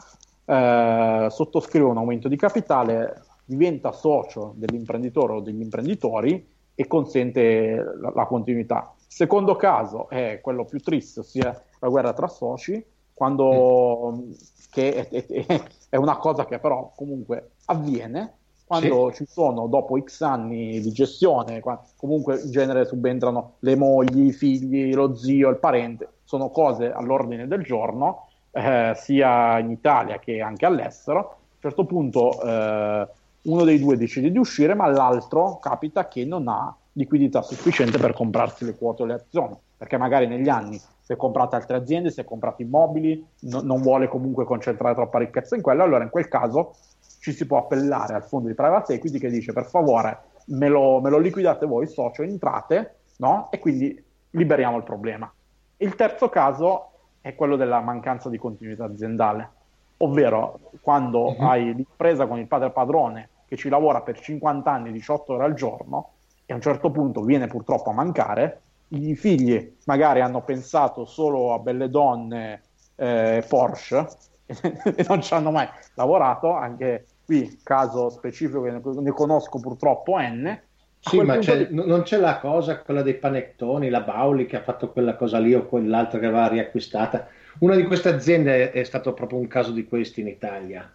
eh, 0.46 1.26
sottoscrive 1.28 1.84
un 1.84 1.98
aumento 1.98 2.28
di 2.28 2.36
capitale, 2.36 3.20
diventa 3.44 3.92
socio 3.92 4.54
dell'imprenditore 4.56 5.34
o 5.34 5.40
degli 5.40 5.60
imprenditori 5.60 6.42
e 6.74 6.86
consente 6.86 7.74
la, 8.00 8.12
la 8.14 8.24
continuità. 8.24 8.94
Secondo 9.14 9.56
caso 9.56 10.08
è 10.08 10.40
quello 10.40 10.64
più 10.64 10.80
triste, 10.80 11.20
ossia 11.20 11.62
la 11.80 11.88
guerra 11.88 12.14
tra 12.14 12.28
soci, 12.28 12.82
quando, 13.12 14.10
mm. 14.16 14.32
che 14.70 15.06
è, 15.06 15.26
è, 15.26 15.62
è, 15.90 15.96
una 15.96 16.16
cosa 16.16 16.46
che 16.46 16.58
però 16.58 16.90
comunque 16.96 17.50
avviene 17.66 18.36
quando 18.64 19.10
sì. 19.10 19.16
ci 19.16 19.30
sono 19.30 19.66
dopo 19.66 20.00
X 20.00 20.22
anni 20.22 20.80
di 20.80 20.90
gestione, 20.92 21.62
comunque 21.96 22.40
in 22.40 22.50
genere 22.50 22.86
subentrano 22.86 23.56
le 23.58 23.76
mogli, 23.76 24.28
i 24.28 24.32
figli, 24.32 24.94
lo 24.94 25.14
zio, 25.14 25.50
il 25.50 25.58
parente, 25.58 26.08
sono 26.24 26.48
cose 26.48 26.90
all'ordine 26.90 27.46
del 27.46 27.62
giorno, 27.64 28.28
eh, 28.50 28.94
sia 28.96 29.58
in 29.58 29.72
Italia 29.72 30.18
che 30.20 30.40
anche 30.40 30.64
all'estero. 30.64 31.18
A 31.18 31.36
un 31.52 31.60
certo 31.60 31.84
punto 31.84 32.42
eh, 32.42 33.08
uno 33.42 33.64
dei 33.64 33.78
due 33.78 33.98
decide 33.98 34.30
di 34.30 34.38
uscire, 34.38 34.72
ma 34.72 34.86
l'altro 34.86 35.58
capita 35.58 36.08
che 36.08 36.24
non 36.24 36.48
ha 36.48 36.74
liquidità 36.92 37.42
sufficiente 37.42 37.98
per 37.98 38.12
comprarsi 38.12 38.64
le 38.64 38.76
quote 38.76 39.02
o 39.02 39.06
le 39.06 39.14
azioni, 39.14 39.56
perché 39.76 39.96
magari 39.96 40.26
negli 40.26 40.48
anni 40.48 40.78
si 40.78 41.12
è 41.12 41.16
comprato 41.16 41.56
altre 41.56 41.76
aziende, 41.76 42.10
si 42.10 42.20
è 42.20 42.24
comprato 42.24 42.62
immobili, 42.62 43.24
no, 43.40 43.60
non 43.62 43.80
vuole 43.80 44.08
comunque 44.08 44.44
concentrare 44.44 44.94
troppa 44.94 45.18
ricchezza 45.18 45.56
in 45.56 45.62
quello, 45.62 45.82
allora 45.82 46.04
in 46.04 46.10
quel 46.10 46.28
caso 46.28 46.74
ci 47.20 47.32
si 47.32 47.46
può 47.46 47.58
appellare 47.58 48.14
al 48.14 48.24
fondo 48.24 48.48
di 48.48 48.54
private 48.54 48.94
equity 48.94 49.18
che 49.18 49.30
dice 49.30 49.52
per 49.52 49.66
favore 49.66 50.30
me 50.46 50.68
lo, 50.68 51.00
me 51.00 51.10
lo 51.10 51.18
liquidate 51.18 51.66
voi 51.66 51.86
socio, 51.86 52.22
entrate, 52.22 52.96
no? 53.18 53.48
E 53.50 53.58
quindi 53.58 54.02
liberiamo 54.30 54.76
il 54.76 54.82
problema. 54.82 55.32
Il 55.78 55.94
terzo 55.94 56.28
caso 56.28 56.90
è 57.20 57.34
quello 57.34 57.56
della 57.56 57.80
mancanza 57.80 58.28
di 58.28 58.38
continuità 58.38 58.84
aziendale, 58.84 59.50
ovvero 59.98 60.58
quando 60.80 61.30
uh-huh. 61.30 61.46
hai 61.46 61.74
l'impresa 61.74 62.26
con 62.26 62.38
il 62.38 62.46
padre 62.46 62.70
padrone 62.70 63.28
che 63.46 63.56
ci 63.56 63.68
lavora 63.68 64.00
per 64.00 64.18
50 64.18 64.70
anni, 64.70 64.92
18 64.92 65.32
ore 65.34 65.44
al 65.44 65.54
giorno, 65.54 66.10
e 66.52 66.54
a 66.54 66.56
un 66.56 66.60
certo 66.60 66.90
punto 66.90 67.22
viene 67.22 67.46
purtroppo 67.46 67.90
a 67.90 67.94
mancare, 67.94 68.60
i 68.88 69.16
figli 69.16 69.76
magari 69.86 70.20
hanno 70.20 70.42
pensato 70.42 71.06
solo 71.06 71.54
a 71.54 71.58
belle 71.58 71.88
donne 71.88 72.60
eh, 72.96 73.42
Porsche 73.48 74.06
e 74.44 75.04
non 75.08 75.22
ci 75.22 75.32
hanno 75.32 75.50
mai 75.50 75.66
lavorato, 75.94 76.52
anche 76.52 77.06
qui 77.24 77.58
caso 77.62 78.10
specifico 78.10 78.60
che 78.62 78.70
ne 78.70 79.12
conosco 79.12 79.58
purtroppo 79.58 80.18
N. 80.18 80.60
Sì, 81.00 81.20
ma 81.20 81.38
c'è, 81.38 81.66
di... 81.66 81.74
non 81.74 82.02
c'è 82.02 82.18
la 82.18 82.38
cosa, 82.38 82.80
quella 82.80 83.02
dei 83.02 83.14
panettoni, 83.14 83.88
la 83.88 84.02
Bauli 84.02 84.46
che 84.46 84.58
ha 84.58 84.62
fatto 84.62 84.92
quella 84.92 85.16
cosa 85.16 85.38
lì 85.38 85.52
o 85.54 85.66
quell'altra 85.66 86.20
che 86.20 86.26
aveva 86.26 86.46
riacquistata. 86.46 87.26
Una 87.60 87.74
di 87.74 87.84
queste 87.84 88.10
aziende 88.10 88.70
è 88.70 88.84
stato 88.84 89.12
proprio 89.14 89.38
un 89.38 89.48
caso 89.48 89.72
di 89.72 89.84
questi 89.84 90.20
in 90.20 90.28
Italia. 90.28 90.88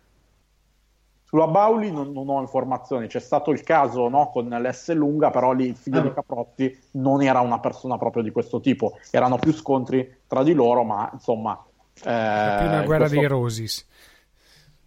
Sulla 1.30 1.48
Bauli 1.48 1.92
non, 1.92 2.14
non 2.14 2.30
ho 2.30 2.40
informazioni, 2.40 3.08
c'è 3.08 3.20
stato 3.20 3.52
il 3.52 3.62
caso 3.62 4.08
no, 4.08 4.30
con 4.30 4.48
l'S 4.48 4.94
lunga, 4.94 5.30
però 5.30 5.52
lì 5.52 5.68
il 5.68 5.76
figlio 5.76 6.00
ah. 6.00 6.04
di 6.04 6.14
Caprotti 6.14 6.80
non 6.92 7.22
era 7.22 7.42
una 7.42 7.60
persona 7.60 7.98
proprio 7.98 8.24
di 8.24 8.32
questo 8.32 8.62
tipo, 8.62 8.98
erano 9.12 9.38
più 9.38 9.52
scontri 9.52 10.20
tra 10.26 10.42
di 10.42 10.54
loro, 10.54 10.84
ma 10.84 11.10
insomma... 11.12 11.62
Eh, 11.96 12.00
più 12.00 12.68
una 12.68 12.84
guerra 12.84 12.98
questo... 13.00 13.20
dei 13.20 13.28
Rosis. 13.28 13.88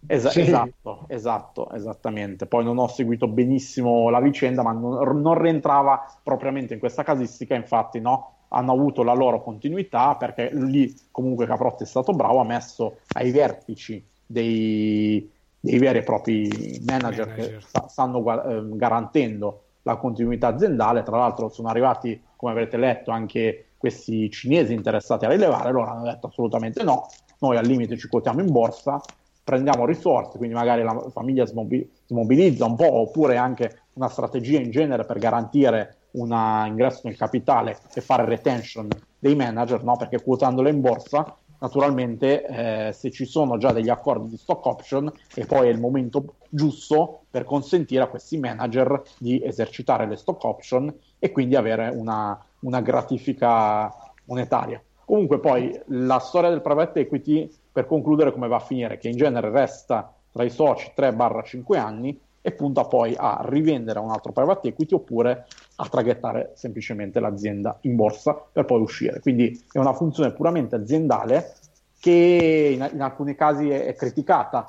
Es- 0.07 0.29
sì. 0.29 0.41
Esatto, 0.41 1.05
esatto, 1.09 1.71
esattamente. 1.73 2.47
Poi 2.47 2.63
non 2.63 2.79
ho 2.79 2.87
seguito 2.87 3.27
benissimo 3.27 4.09
la 4.09 4.19
vicenda, 4.19 4.63
ma 4.63 4.71
non, 4.71 5.21
non 5.21 5.39
rientrava 5.39 6.11
propriamente 6.23 6.73
in 6.73 6.79
questa 6.79 7.03
casistica, 7.03 7.53
infatti, 7.53 7.99
no? 7.99 8.37
Hanno 8.47 8.71
avuto 8.71 9.03
la 9.03 9.13
loro 9.13 9.43
continuità 9.43 10.15
perché 10.15 10.49
lì 10.53 10.91
comunque 11.11 11.45
Caprotti 11.45 11.83
è 11.83 11.85
stato 11.85 12.13
bravo, 12.13 12.39
ha 12.39 12.45
messo 12.45 12.97
ai 13.13 13.29
vertici 13.29 14.03
dei, 14.25 15.29
dei 15.61 15.77
veri 15.77 15.99
e 15.99 16.03
propri 16.03 16.81
manager, 16.85 17.27
manager. 17.27 17.35
che 17.35 17.61
sta, 17.61 17.87
stanno 17.87 18.43
eh, 18.43 18.77
garantendo 18.77 19.63
la 19.83 19.95
continuità 19.95 20.47
aziendale. 20.47 21.03
Tra 21.03 21.17
l'altro 21.17 21.49
sono 21.49 21.69
arrivati, 21.69 22.21
come 22.35 22.51
avrete 22.51 22.77
letto, 22.77 23.11
anche 23.11 23.67
questi 23.77 24.29
cinesi 24.29 24.73
interessati 24.73 25.25
a 25.25 25.29
rilevare, 25.29 25.71
loro 25.71 25.89
hanno 25.89 26.03
detto 26.03 26.27
assolutamente 26.27 26.83
no, 26.83 27.07
noi 27.39 27.57
al 27.57 27.65
limite 27.65 27.97
ci 27.97 28.07
quotiamo 28.07 28.41
in 28.41 28.51
borsa, 28.51 29.01
prendiamo 29.43 29.85
risorse, 29.85 30.37
quindi 30.37 30.55
magari 30.55 30.83
la 30.83 31.09
famiglia 31.11 31.45
smobilizza 31.45 32.65
un 32.65 32.75
po', 32.75 32.93
oppure 32.93 33.37
anche 33.37 33.79
una 33.93 34.07
strategia 34.07 34.59
in 34.59 34.69
genere 34.69 35.03
per 35.05 35.17
garantire 35.17 35.95
un 36.11 36.31
ingresso 36.67 37.01
nel 37.05 37.17
capitale 37.17 37.77
e 37.93 38.01
fare 38.01 38.25
retention 38.25 38.87
dei 39.17 39.35
manager, 39.35 39.83
no? 39.83 39.97
perché 39.97 40.21
quotandole 40.21 40.69
in 40.69 40.81
borsa, 40.81 41.35
naturalmente 41.61 42.45
eh, 42.45 42.91
se 42.91 43.11
ci 43.11 43.25
sono 43.25 43.57
già 43.57 43.71
degli 43.71 43.89
accordi 43.89 44.29
di 44.29 44.37
stock 44.37 44.65
option 44.65 45.11
e 45.33 45.45
poi 45.45 45.67
è 45.67 45.71
il 45.71 45.79
momento 45.79 46.35
giusto 46.49 47.21
per 47.29 47.45
consentire 47.45 48.03
a 48.03 48.07
questi 48.07 48.37
manager 48.37 49.01
di 49.17 49.41
esercitare 49.43 50.07
le 50.07 50.17
stock 50.17 50.43
option 50.43 50.93
e 51.19 51.31
quindi 51.31 51.55
avere 51.55 51.89
una, 51.89 52.37
una 52.61 52.81
gratifica 52.81 53.93
monetaria. 54.25 54.81
Comunque 55.05 55.39
poi 55.39 55.79
la 55.87 56.19
storia 56.19 56.49
del 56.49 56.61
private 56.61 57.01
equity 57.01 57.49
per 57.71 57.85
concludere 57.85 58.31
come 58.31 58.47
va 58.47 58.57
a 58.57 58.59
finire, 58.59 58.97
che 58.97 59.09
in 59.09 59.17
genere 59.17 59.49
resta 59.49 60.13
tra 60.31 60.43
i 60.43 60.49
soci 60.49 60.91
3-5 60.95 61.77
anni 61.77 62.19
e 62.41 62.51
punta 62.51 62.85
poi 62.85 63.13
a 63.17 63.41
rivendere 63.45 63.99
a 63.99 64.01
un 64.01 64.11
altro 64.11 64.31
private 64.31 64.69
equity 64.69 64.95
oppure 64.95 65.45
a 65.75 65.87
traghettare 65.87 66.51
semplicemente 66.55 67.19
l'azienda 67.19 67.77
in 67.81 67.95
borsa 67.95 68.33
per 68.51 68.65
poi 68.65 68.81
uscire. 68.81 69.19
Quindi 69.19 69.63
è 69.71 69.77
una 69.77 69.93
funzione 69.93 70.31
puramente 70.31 70.75
aziendale 70.75 71.53
che 71.99 72.71
in, 72.73 72.89
in 72.93 73.01
alcuni 73.01 73.35
casi 73.35 73.69
è, 73.69 73.85
è 73.85 73.95
criticata 73.95 74.65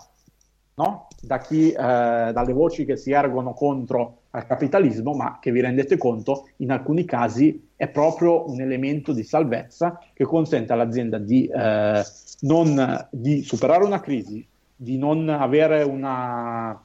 no? 0.75 1.09
da 1.21 1.39
chi, 1.39 1.71
eh, 1.71 1.75
dalle 1.75 2.53
voci 2.53 2.85
che 2.85 2.97
si 2.97 3.13
ergono 3.13 3.53
contro 3.53 4.19
al 4.31 4.47
capitalismo, 4.47 5.13
ma 5.13 5.39
che 5.41 5.51
vi 5.51 5.61
rendete 5.61 5.97
conto 5.97 6.49
in 6.57 6.71
alcuni 6.71 7.05
casi 7.05 7.69
è 7.77 7.89
proprio 7.89 8.49
un 8.51 8.61
elemento 8.61 9.13
di 9.13 9.23
salvezza 9.23 9.99
che 10.13 10.25
consente 10.25 10.73
all'azienda 10.73 11.19
di, 11.19 11.47
eh, 11.47 12.03
non, 12.41 13.09
di 13.11 13.43
superare 13.43 13.85
una 13.85 14.01
crisi, 14.01 14.47
di 14.75 14.97
non 14.97 15.29
avere 15.29 15.83
una, 15.83 16.81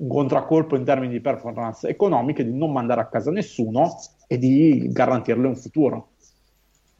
un 0.00 0.08
contraccolpo 0.08 0.76
in 0.76 0.84
termini 0.84 1.12
di 1.12 1.20
performance 1.20 1.86
economiche, 1.88 2.44
di 2.44 2.56
non 2.56 2.72
mandare 2.72 3.02
a 3.02 3.08
casa 3.08 3.30
nessuno 3.30 3.98
e 4.26 4.38
di 4.38 4.88
garantirle 4.90 5.46
un 5.46 5.56
futuro. 5.56 6.08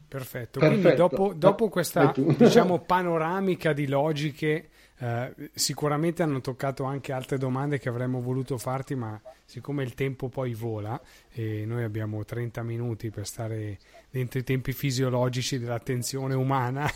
Perfetto, 0.07 0.59
Perfetto. 0.59 0.81
quindi 0.81 0.95
dopo, 0.97 1.33
dopo 1.33 1.69
questa 1.69 2.13
diciamo, 2.37 2.79
panoramica 2.79 3.71
di 3.71 3.87
logiche 3.87 4.69
eh, 4.99 5.33
sicuramente 5.53 6.21
hanno 6.21 6.41
toccato 6.41 6.83
anche 6.83 7.11
altre 7.11 7.37
domande 7.37 7.79
che 7.79 7.89
avremmo 7.89 8.21
voluto 8.21 8.57
farti, 8.57 8.93
ma 8.93 9.19
siccome 9.45 9.83
il 9.83 9.93
tempo 9.93 10.27
poi 10.27 10.53
vola 10.53 10.99
e 11.31 11.65
noi 11.65 11.83
abbiamo 11.83 12.23
30 12.23 12.61
minuti 12.61 13.09
per 13.09 13.25
stare 13.25 13.79
dentro 14.09 14.39
i 14.39 14.43
tempi 14.43 14.73
fisiologici 14.73 15.57
dell'attenzione 15.57 16.35
umana, 16.35 16.87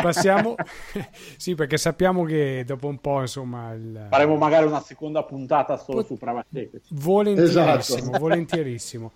passiamo. 0.00 0.54
sì, 1.36 1.54
perché 1.54 1.76
sappiamo 1.76 2.24
che 2.24 2.64
dopo 2.66 2.88
un 2.88 2.98
po', 2.98 3.20
insomma, 3.20 3.72
il... 3.72 4.06
faremo 4.10 4.36
magari 4.36 4.66
una 4.66 4.80
seconda 4.80 5.22
puntata 5.24 5.76
solo 5.76 5.98
Pot... 5.98 6.06
su 6.06 6.18
Private 6.18 6.70
Volentierissimo, 6.90 7.98
esatto. 7.98 8.18
volentierissimo. 8.18 9.12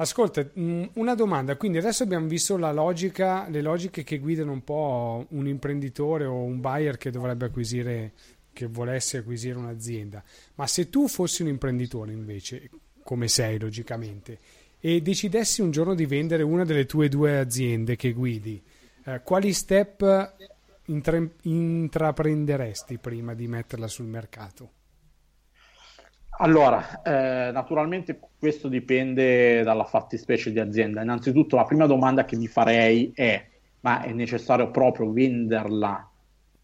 Ascolta, 0.00 0.48
mm, 0.58 0.84
una 0.94 1.16
domanda, 1.16 1.56
quindi 1.56 1.78
adesso 1.78 2.04
abbiamo 2.04 2.28
visto 2.28 2.56
la 2.56 2.70
logica, 2.70 3.48
le 3.48 3.60
logiche 3.60 4.04
che 4.04 4.18
guidano 4.18 4.52
un 4.52 4.62
po' 4.62 5.26
un 5.30 5.48
imprenditore 5.48 6.24
o 6.24 6.34
un 6.34 6.60
buyer 6.60 6.96
che 6.96 7.10
dovrebbe 7.10 7.46
acquisire, 7.46 8.12
che 8.52 8.66
volesse 8.66 9.18
acquisire 9.18 9.58
un'azienda, 9.58 10.22
ma 10.54 10.68
se 10.68 10.88
tu 10.88 11.08
fossi 11.08 11.42
un 11.42 11.48
imprenditore 11.48 12.12
invece, 12.12 12.70
come 13.02 13.26
sei 13.26 13.58
logicamente, 13.58 14.38
e 14.78 15.02
decidessi 15.02 15.62
un 15.62 15.72
giorno 15.72 15.96
di 15.96 16.06
vendere 16.06 16.44
una 16.44 16.64
delle 16.64 16.86
tue 16.86 17.08
due 17.08 17.36
aziende 17.36 17.96
che 17.96 18.12
guidi, 18.12 18.62
eh, 19.08 19.22
quali 19.22 19.52
step 19.52 20.34
intra- 20.86 21.28
intraprenderesti 21.42 22.98
prima 22.98 23.34
di 23.34 23.48
metterla 23.48 23.88
sul 23.88 24.06
mercato? 24.06 24.72
Allora, 26.40 27.02
eh, 27.02 27.50
naturalmente 27.50 28.20
questo 28.38 28.68
dipende 28.68 29.62
dalla 29.62 29.84
fattispecie 29.84 30.52
di 30.52 30.60
azienda. 30.60 31.02
Innanzitutto 31.02 31.56
la 31.56 31.64
prima 31.64 31.86
domanda 31.86 32.24
che 32.24 32.36
mi 32.36 32.46
farei 32.46 33.10
è, 33.14 33.44
ma 33.80 34.02
è 34.02 34.12
necessario 34.12 34.70
proprio 34.70 35.10
venderla 35.10 36.08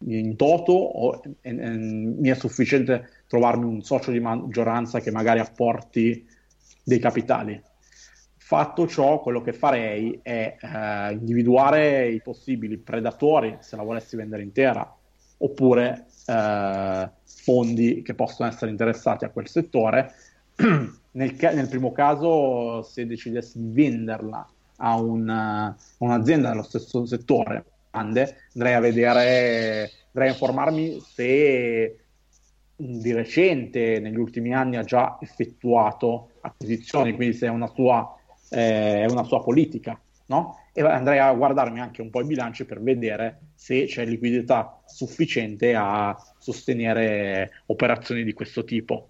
in 0.07 0.35
toto 0.35 0.73
o 0.73 1.21
è, 1.21 1.29
è, 1.41 1.51
mi 1.51 2.29
è 2.29 2.35
sufficiente 2.35 3.23
trovarmi 3.27 3.65
un 3.65 3.81
socio 3.81 4.11
di 4.11 4.19
maggioranza 4.19 4.99
che 4.99 5.11
magari 5.11 5.39
apporti 5.39 6.25
dei 6.83 6.99
capitali? 6.99 7.61
Fatto 8.47 8.85
ciò, 8.85 9.21
quello 9.21 9.41
che 9.41 9.53
farei 9.53 10.19
è 10.21 10.55
eh, 10.59 11.13
individuare 11.13 12.09
i 12.09 12.21
possibili 12.21 12.77
predatori 12.77 13.57
se 13.59 13.75
la 13.75 13.81
volessi 13.81 14.15
vendere 14.15 14.43
intera, 14.43 14.95
oppure 15.39 16.05
eh, 16.27 17.09
fondi 17.23 18.03
che 18.03 18.13
possono 18.13 18.47
essere 18.47 18.69
interessati 18.69 19.25
a 19.25 19.29
quel 19.29 19.47
settore. 19.47 20.13
nel, 20.61 21.35
nel, 21.39 21.67
primo 21.67 21.91
caso, 21.91 22.83
se 22.83 23.07
decidessi 23.07 23.59
di 23.59 23.71
venderla 23.73 24.47
a 24.75 24.95
un, 24.95 25.75
un'azienda 25.97 26.49
dello 26.49 26.61
stesso 26.61 27.03
settore 27.07 27.65
andrei 27.89 28.73
a 28.75 28.79
vedere, 28.79 29.89
andrei 30.11 30.27
a 30.27 30.31
informarmi 30.33 30.99
se 30.99 31.99
di 32.75 33.11
recente, 33.11 33.99
negli 33.99 34.19
ultimi 34.19 34.53
anni, 34.53 34.75
ha 34.75 34.83
già 34.83 35.17
effettuato 35.19 36.29
acquisizioni, 36.41 37.15
quindi 37.15 37.35
se 37.35 37.47
è 37.47 37.49
una 37.49 37.71
sua 37.73 38.15
eh, 38.49 39.03
è 39.03 39.05
una 39.05 39.23
sua 39.23 39.41
politica, 39.41 39.99
no? 40.27 40.59
E 40.73 40.81
andrei 40.81 41.19
a 41.19 41.33
guardarmi 41.33 41.79
anche 41.79 42.01
un 42.01 42.09
po' 42.09 42.21
i 42.21 42.25
bilanci 42.25 42.65
per 42.65 42.81
vedere 42.81 43.39
se 43.55 43.85
c'è 43.85 44.05
liquidità 44.05 44.81
sufficiente 44.85 45.73
a 45.75 46.15
sostenere 46.37 47.63
operazioni 47.67 48.23
di 48.23 48.33
questo 48.33 48.63
tipo. 48.63 49.09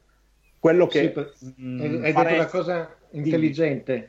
Quello 0.59 0.87
che 0.87 1.13
sì, 1.35 1.53
mh, 1.55 1.79
hai, 1.79 2.03
hai 2.05 2.11
farei... 2.11 2.37
detto 2.37 2.41
una 2.41 2.45
cosa 2.45 2.95
intelligente, 3.11 3.93
Dimmi. 3.93 4.07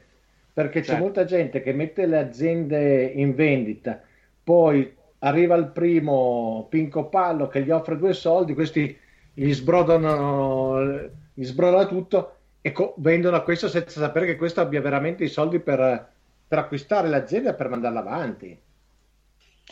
perché 0.52 0.80
c'è 0.80 0.86
certo. 0.86 1.02
molta 1.02 1.24
gente 1.24 1.62
che 1.62 1.72
mette 1.72 2.06
le 2.06 2.18
aziende 2.18 3.04
in 3.04 3.34
vendita, 3.34 4.00
poi 4.42 4.94
arriva 5.20 5.54
il 5.56 5.68
primo 5.68 6.66
Pinco 6.68 7.08
Pallo 7.08 7.48
che 7.48 7.62
gli 7.62 7.70
offre 7.70 7.96
due 7.96 8.12
soldi, 8.12 8.54
questi 8.54 8.96
gli 9.32 9.52
sbrodano, 9.52 11.10
gli 11.34 11.44
sbroda 11.44 11.86
tutto 11.86 12.35
e 12.66 12.72
co- 12.72 12.94
vendono 12.96 13.36
a 13.36 13.42
questo 13.42 13.68
senza 13.68 14.00
sapere 14.00 14.26
che 14.26 14.34
questo 14.34 14.60
abbia 14.60 14.80
veramente 14.80 15.22
i 15.22 15.28
soldi 15.28 15.60
per, 15.60 16.08
per 16.48 16.58
acquistare 16.58 17.06
l'azienda 17.06 17.54
per 17.54 17.68
mandarla 17.68 18.00
avanti. 18.00 18.58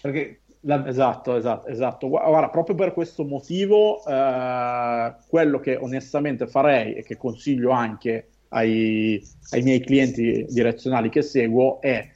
Perché 0.01 0.43
la... 0.61 0.87
Esatto, 0.87 1.35
esatto, 1.35 1.67
esatto. 1.67 2.09
Guarda, 2.09 2.51
proprio 2.51 2.77
per 2.77 2.93
questo 2.93 3.25
motivo, 3.25 4.01
eh, 4.07 5.13
quello 5.27 5.59
che 5.59 5.75
onestamente 5.75 6.47
farei 6.47 6.95
e 6.95 7.03
che 7.03 7.17
consiglio 7.17 7.73
anche 7.73 8.29
ai, 8.51 9.21
ai 9.51 9.63
miei 9.63 9.81
clienti 9.81 10.47
direzionali 10.49 11.09
che 11.09 11.23
seguo 11.23 11.81
è, 11.81 12.09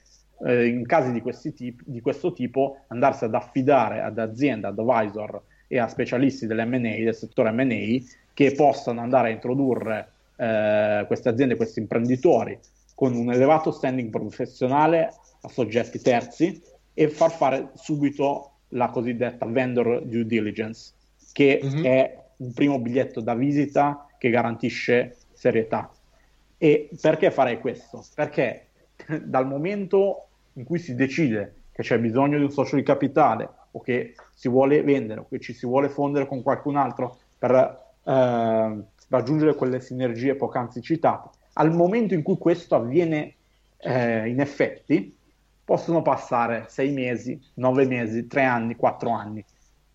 eh, 0.47 0.67
in 0.69 0.87
casi 0.87 1.11
di, 1.11 1.21
tipi, 1.55 1.83
di, 1.87 2.01
questo 2.01 2.33
tipo, 2.33 2.85
andarsi 2.87 3.25
ad 3.25 3.35
affidare 3.35 4.01
ad 4.01 4.17
aziende, 4.17 4.69
advisor 4.69 5.43
e 5.67 5.81
a 5.81 5.89
specialisti 5.89 6.47
dell'M&A, 6.47 7.03
del 7.03 7.17
settore 7.17 7.51
M&A, 7.51 8.01
che 8.33 8.53
possano 8.53 9.01
andare 9.01 9.31
a 9.31 9.33
introdurre 9.33 10.13
eh, 10.39 11.05
queste 11.07 11.29
aziende, 11.29 11.57
questi 11.57 11.81
imprenditori 11.81 12.59
con 12.95 13.15
un 13.15 13.33
elevato 13.33 13.71
standing 13.71 14.11
professionale 14.11 15.13
a 15.43 15.49
soggetti 15.49 16.01
terzi 16.01 16.61
e 16.95 17.09
far 17.09 17.31
fare 17.31 17.71
subito 17.75 18.53
la 18.71 18.89
cosiddetta 18.89 19.47
vendor 19.47 20.03
due 20.05 20.27
diligence, 20.27 20.93
che 21.33 21.61
mm-hmm. 21.63 21.85
è 21.85 22.19
un 22.39 22.53
primo 22.53 22.79
biglietto 22.79 23.21
da 23.21 23.35
visita 23.35 24.07
che 24.19 24.31
garantisce 24.31 25.17
serietà. 25.33 25.91
E 26.57 26.89
perché 27.01 27.31
farei 27.31 27.61
questo? 27.61 28.05
Perché 28.15 28.67
dal 29.23 29.47
momento 29.47 30.27
in 30.55 30.65
cui 30.65 30.79
si 30.79 30.95
decide 30.95 31.55
che 31.73 31.83
c'è 31.83 31.99
bisogno 31.99 32.37
di 32.37 32.45
un 32.45 32.51
socio 32.51 32.75
di 32.75 32.83
capitale 32.83 33.49
o 33.71 33.81
che 33.81 34.15
si 34.35 34.49
vuole 34.49 34.83
vendere 34.83 35.21
o 35.21 35.27
che 35.29 35.39
ci 35.39 35.53
si 35.53 35.67
vuole 35.67 35.89
fondere 35.89 36.27
con 36.27 36.43
qualcun 36.43 36.77
altro 36.77 37.17
per 37.39 37.93
eh, 38.03 38.77
raggiungere 39.09 39.55
quelle 39.55 39.81
sinergie 39.81 40.35
poc'anzi 40.35 40.81
citate. 40.81 41.31
Al 41.55 41.75
momento 41.75 42.15
in 42.15 42.23
cui 42.23 42.39
questo 42.39 42.77
avviene 42.77 43.35
eh, 43.79 44.29
in 44.29 44.41
effetti, 44.41 45.17
possono 45.65 46.03
passare 46.03 46.65
sei 46.69 46.93
mesi, 46.93 47.39
nove 47.55 47.87
mesi, 47.87 48.27
tre 48.27 48.45
anni, 48.45 48.77
quattro 48.77 49.11
anni. 49.11 49.45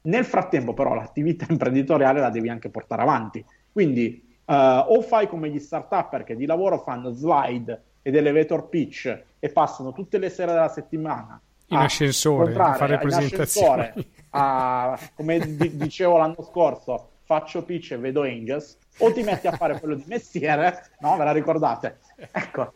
Nel 0.02 0.26
frattempo, 0.26 0.74
però, 0.74 0.94
l'attività 0.94 1.46
imprenditoriale 1.50 2.20
la 2.20 2.30
devi 2.30 2.50
anche 2.50 2.70
portare 2.70 3.02
avanti. 3.02 3.44
Quindi, 3.72 4.36
uh, 4.46 4.54
o 4.54 5.02
fai 5.02 5.28
come 5.28 5.50
gli 5.50 5.60
start-up 5.60 6.24
che 6.24 6.36
di 6.36 6.46
lavoro 6.46 6.78
fanno 6.80 7.12
slide 7.12 7.82
ed 8.02 8.16
elevator 8.16 8.70
pitch 8.70 9.24
e 9.40 9.50
passano 9.50 9.94
tutte 9.94 10.18
le 10.18 10.30
sere 10.30 10.52
della 10.52 10.70
settimana 10.70 11.42
in 11.68 11.78
ascensore 11.78 12.54
a 12.56 12.74
fare 12.74 12.98
presentazioni. 13.00 14.12
A, 14.32 15.00
come 15.16 15.40
d- 15.40 15.70
dicevo 15.72 16.18
l'anno 16.18 16.44
scorso, 16.44 17.10
faccio 17.24 17.64
pitch 17.64 17.92
e 17.92 17.98
vedo 17.98 18.22
angels, 18.24 18.78
o 19.00 19.12
ti 19.12 19.24
metti 19.24 19.48
a 19.48 19.52
fare 19.52 19.80
quello 19.80 19.96
di 19.96 20.04
mestiere, 20.08 20.90
no? 21.00 21.18
Ve 21.18 21.24
la 21.24 21.32
ricordate? 21.32 22.00
Ecco. 22.32 22.74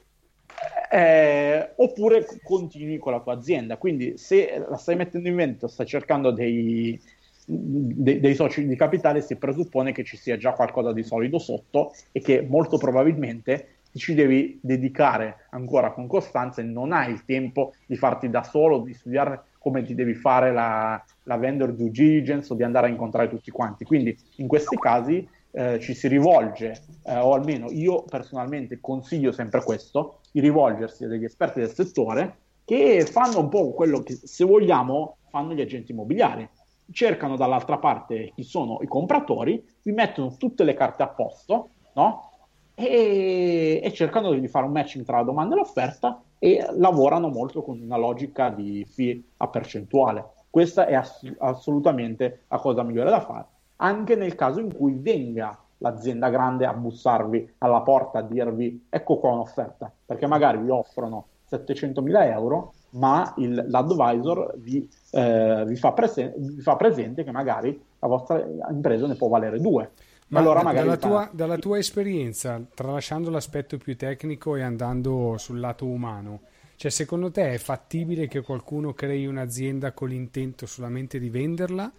Eh, 0.89 1.73
oppure 1.75 2.25
continui 2.43 2.97
con 2.97 3.11
la 3.11 3.19
tua 3.19 3.33
azienda. 3.33 3.77
Quindi, 3.77 4.17
se 4.17 4.63
la 4.67 4.77
stai 4.77 4.95
mettendo 4.95 5.27
in 5.27 5.35
vendita, 5.35 5.67
stai 5.67 5.85
cercando 5.85 6.31
dei, 6.31 6.99
dei, 7.45 8.19
dei, 8.19 8.35
soci 8.35 8.65
di 8.65 8.75
capitale, 8.75 9.21
si 9.21 9.35
presuppone 9.35 9.91
che 9.91 10.03
ci 10.03 10.17
sia 10.17 10.37
già 10.37 10.53
qualcosa 10.53 10.93
di 10.93 11.03
solido 11.03 11.39
sotto 11.39 11.93
e 12.11 12.21
che 12.21 12.41
molto 12.41 12.77
probabilmente 12.77 13.75
ci 13.95 14.13
devi 14.13 14.59
dedicare 14.61 15.47
ancora 15.51 15.91
con 15.91 16.07
costanza 16.07 16.61
e 16.61 16.65
non 16.65 16.91
hai 16.91 17.11
il 17.11 17.25
tempo 17.25 17.73
di 17.85 17.95
farti 17.95 18.29
da 18.29 18.43
solo, 18.43 18.79
di 18.79 18.93
studiare 18.93 19.43
come 19.59 19.83
ti 19.83 19.95
devi 19.95 20.13
fare 20.13 20.51
la, 20.51 21.03
la 21.27 21.37
vendor 21.37 21.73
due 21.73 21.91
diligence 21.91 22.51
o 22.51 22.55
di 22.55 22.63
andare 22.63 22.87
a 22.87 22.89
incontrare 22.89 23.29
tutti 23.29 23.51
quanti. 23.51 23.85
Quindi 23.85 24.17
in 24.37 24.47
questi 24.47 24.77
casi 24.77 25.27
eh, 25.51 25.79
ci 25.79 25.93
si 25.93 26.07
rivolge, 26.07 26.81
eh, 27.03 27.17
o 27.17 27.33
almeno 27.33 27.69
io 27.69 28.03
personalmente 28.03 28.79
consiglio 28.79 29.31
sempre 29.31 29.63
questo, 29.63 30.19
di 30.31 30.39
rivolgersi 30.39 31.03
a 31.03 31.07
degli 31.07 31.23
esperti 31.23 31.59
del 31.59 31.71
settore 31.71 32.37
che 32.65 33.05
fanno 33.05 33.39
un 33.39 33.49
po' 33.49 33.71
quello 33.71 34.01
che, 34.01 34.13
se 34.13 34.43
vogliamo, 34.43 35.17
fanno 35.29 35.53
gli 35.53 35.61
agenti 35.61 35.91
immobiliari. 35.91 36.47
Cercano 36.91 37.35
dall'altra 37.35 37.77
parte 37.77 38.31
chi 38.33 38.43
sono 38.43 38.79
i 38.81 38.87
compratori, 38.87 39.63
vi 39.83 39.91
mettono 39.91 40.35
tutte 40.37 40.63
le 40.63 40.73
carte 40.73 41.03
a 41.03 41.07
posto, 41.07 41.69
no? 41.93 42.31
E, 42.75 43.81
e 43.83 43.91
cercano 43.93 44.31
di 44.33 44.47
fare 44.47 44.65
un 44.65 44.71
matching 44.71 45.03
tra 45.03 45.17
la 45.17 45.23
domanda 45.23 45.55
e 45.55 45.57
l'offerta 45.57 46.21
e 46.37 46.63
lavorano 46.73 47.29
molto 47.29 47.63
con 47.63 47.81
una 47.81 47.97
logica 47.97 48.49
di 48.49 48.85
fee 48.87 49.21
a 49.37 49.47
percentuale. 49.47 50.23
Questa 50.49 50.85
è 50.85 50.95
ass- 50.95 51.35
assolutamente 51.39 52.43
la 52.47 52.57
cosa 52.57 52.83
migliore 52.83 53.09
da 53.09 53.21
fare, 53.21 53.45
anche 53.77 54.15
nel 54.15 54.35
caso 54.35 54.59
in 54.59 54.73
cui 54.73 54.93
venga 54.93 55.57
l'azienda 55.79 56.29
grande 56.29 56.65
a 56.65 56.73
bussarvi 56.73 57.55
alla 57.59 57.81
porta 57.81 58.19
a 58.19 58.23
dirvi 58.23 58.87
ecco 58.89 59.17
qua 59.17 59.31
un'offerta, 59.31 59.91
perché 60.05 60.25
magari 60.25 60.57
vi 60.57 60.69
offrono 60.69 61.27
700.000 61.49 62.31
euro, 62.31 62.73
ma 62.91 63.33
il, 63.37 63.65
l'advisor 63.67 64.53
vi, 64.57 64.89
eh, 65.11 65.63
vi, 65.65 65.75
fa 65.75 65.93
presen- 65.93 66.33
vi, 66.37 66.61
fa 66.61 66.75
presente 66.75 67.23
che 67.23 67.31
magari 67.31 67.79
la 67.99 68.07
vostra 68.07 68.43
impresa 68.69 69.07
ne 69.07 69.15
può 69.15 69.27
valere 69.27 69.59
due. 69.59 69.91
Ma 70.29 70.39
allora 70.39 70.61
dalla, 70.61 70.97
tua, 70.97 71.29
dalla 71.31 71.57
tua 71.57 71.77
esperienza, 71.77 72.61
tralasciando 72.73 73.29
l'aspetto 73.29 73.77
più 73.77 73.95
tecnico 73.95 74.57
e 74.57 74.61
andando 74.61 75.35
sul 75.37 75.59
lato 75.59 75.85
umano, 75.85 76.41
cioè, 76.77 76.91
secondo 76.91 77.31
te 77.31 77.53
è 77.53 77.57
fattibile 77.57 78.27
che 78.27 78.41
qualcuno 78.41 78.93
crei 78.93 79.25
un'azienda 79.25 79.93
con 79.93 80.09
l'intento 80.09 80.67
solamente 80.67 81.17
di 81.17 81.27
venderla? 81.31 81.91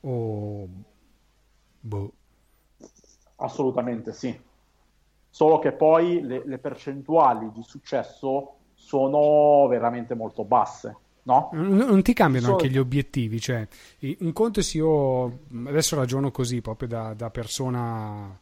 O... 0.00 0.68
Boh. 1.78 2.12
Assolutamente 3.36 4.12
sì. 4.12 4.36
Solo 5.30 5.60
che 5.60 5.70
poi 5.70 6.20
le, 6.20 6.42
le 6.44 6.58
percentuali 6.58 7.52
di 7.52 7.62
successo 7.62 8.56
sono 8.74 9.68
veramente 9.68 10.14
molto 10.14 10.42
basse. 10.42 10.96
No? 11.22 11.50
Non 11.52 12.02
ti 12.02 12.12
cambiano 12.12 12.50
anche 12.50 12.68
gli 12.68 12.76
obiettivi? 12.76 13.40
Cioè, 13.40 13.68
un 14.18 14.32
conto 14.32 14.62
se 14.62 14.78
io 14.78 15.42
adesso 15.64 15.94
ragiono 15.94 16.32
così 16.32 16.60
proprio 16.60 16.88
da, 16.88 17.14
da, 17.14 17.30
persona 17.30 18.36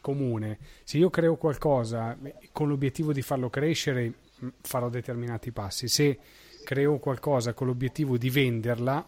comune. 0.00 0.58
Se 0.82 0.96
io 0.96 1.10
creo 1.10 1.36
qualcosa 1.36 2.16
con 2.52 2.68
l'obiettivo 2.68 3.12
di 3.12 3.20
farlo 3.20 3.50
crescere, 3.50 4.14
farò 4.60 4.88
determinati 4.88 5.52
passi. 5.52 5.88
Se 5.88 6.18
creo 6.64 6.98
qualcosa 6.98 7.52
con 7.52 7.66
l'obiettivo 7.66 8.16
di 8.16 8.30
venderla, 8.30 9.04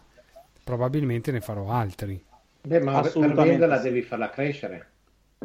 probabilmente 0.63 1.31
ne 1.31 1.41
farò 1.41 1.69
altri. 1.69 2.23
Beh, 2.61 2.81
ma 2.81 3.01
per 3.01 3.33
venderla 3.33 3.77
devi 3.79 4.01
farla 4.01 4.29
crescere. 4.29 4.91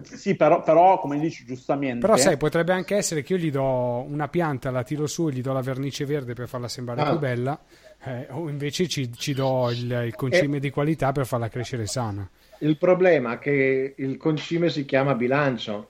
Sì, 0.00 0.36
però, 0.36 0.62
però, 0.62 0.98
come 0.98 1.18
dici 1.18 1.44
giustamente. 1.44 2.00
Però 2.00 2.16
sai, 2.16 2.38
potrebbe 2.38 2.72
anche 2.72 2.96
essere 2.96 3.22
che 3.22 3.34
io 3.34 3.38
gli 3.38 3.50
do 3.50 4.00
una 4.08 4.28
pianta, 4.28 4.70
la 4.70 4.82
tiro 4.82 5.06
su 5.06 5.28
e 5.28 5.32
gli 5.32 5.42
do 5.42 5.52
la 5.52 5.60
vernice 5.60 6.06
verde 6.06 6.32
per 6.32 6.48
farla 6.48 6.66
sembrare 6.66 7.02
ah. 7.02 7.10
più 7.10 7.18
bella, 7.18 7.60
eh, 8.04 8.26
o 8.30 8.48
invece 8.48 8.88
ci, 8.88 9.12
ci 9.12 9.34
do 9.34 9.70
il, 9.70 10.04
il 10.06 10.14
concime 10.14 10.56
eh. 10.56 10.60
di 10.60 10.70
qualità 10.70 11.12
per 11.12 11.26
farla 11.26 11.48
crescere 11.48 11.86
sana. 11.86 12.28
il 12.60 12.78
problema 12.78 13.34
è 13.34 13.38
che 13.38 13.94
il 13.96 14.16
concime 14.16 14.70
si 14.70 14.86
chiama 14.86 15.14
bilancio. 15.14 15.88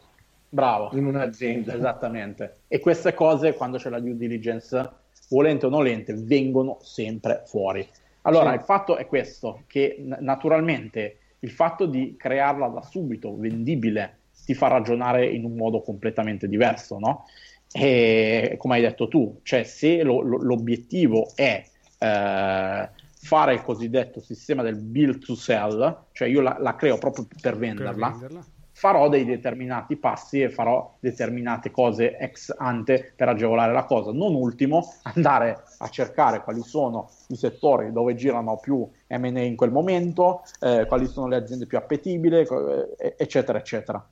Bravo. 0.52 0.90
In 0.92 1.06
un'azienda. 1.06 1.74
Esattamente. 1.74 2.56
E 2.68 2.78
queste 2.78 3.14
cose, 3.14 3.54
quando 3.54 3.78
c'è 3.78 3.88
la 3.88 4.00
due 4.00 4.14
diligence, 4.18 4.90
volente 5.30 5.64
o 5.64 5.70
nolente, 5.70 6.12
vengono 6.12 6.76
sempre 6.82 7.42
fuori. 7.46 7.88
Allora, 8.22 8.50
sì. 8.50 8.56
il 8.56 8.62
fatto 8.62 8.96
è 8.96 9.06
questo, 9.06 9.62
che 9.66 9.96
naturalmente 9.98 11.16
il 11.38 11.50
fatto 11.50 11.86
di 11.86 12.16
crearla 12.18 12.68
da 12.68 12.82
subito, 12.82 13.34
vendibile, 13.34 14.18
ti 14.44 14.52
fa 14.52 14.68
ragionare 14.68 15.26
in 15.26 15.44
un 15.44 15.54
modo 15.54 15.80
completamente 15.80 16.46
diverso, 16.46 16.98
no? 16.98 17.24
E 17.72 18.56
come 18.58 18.74
hai 18.74 18.82
detto 18.82 19.08
tu, 19.08 19.40
cioè 19.42 19.64
se 19.64 20.02
lo, 20.02 20.20
lo, 20.20 20.36
l'obiettivo 20.36 21.32
è 21.34 21.64
eh, 21.98 22.90
fare 23.14 23.54
il 23.54 23.62
cosiddetto 23.62 24.20
sistema 24.20 24.62
del 24.62 24.76
build 24.76 25.24
to 25.24 25.34
sell, 25.34 26.08
cioè 26.12 26.28
io 26.28 26.42
la, 26.42 26.58
la 26.60 26.76
creo 26.76 26.98
proprio 26.98 27.26
per 27.40 27.56
venderla, 27.56 28.10
per 28.10 28.18
venderla, 28.18 28.44
farò 28.82 29.08
dei 29.08 29.24
determinati 29.24 29.96
passi 29.96 30.42
e 30.42 30.50
farò 30.50 30.96
determinate 30.98 31.70
cose 31.70 32.16
ex 32.18 32.52
ante 32.58 33.12
per 33.14 33.28
agevolare 33.28 33.72
la 33.72 33.84
cosa. 33.84 34.10
Non 34.10 34.34
ultimo, 34.34 34.92
andare 35.04 35.62
a 35.78 35.88
cercare 35.88 36.42
quali 36.42 36.62
sono 36.62 37.08
i 37.28 37.36
settori 37.36 37.92
dove 37.92 38.16
girano 38.16 38.56
più 38.56 38.84
M&A 39.06 39.40
in 39.40 39.54
quel 39.54 39.70
momento, 39.70 40.42
eh, 40.58 40.86
quali 40.88 41.06
sono 41.06 41.28
le 41.28 41.36
aziende 41.36 41.66
più 41.66 41.78
appetibili, 41.78 42.38
eh, 42.40 43.14
eccetera, 43.16 43.56
eccetera. 43.56 44.04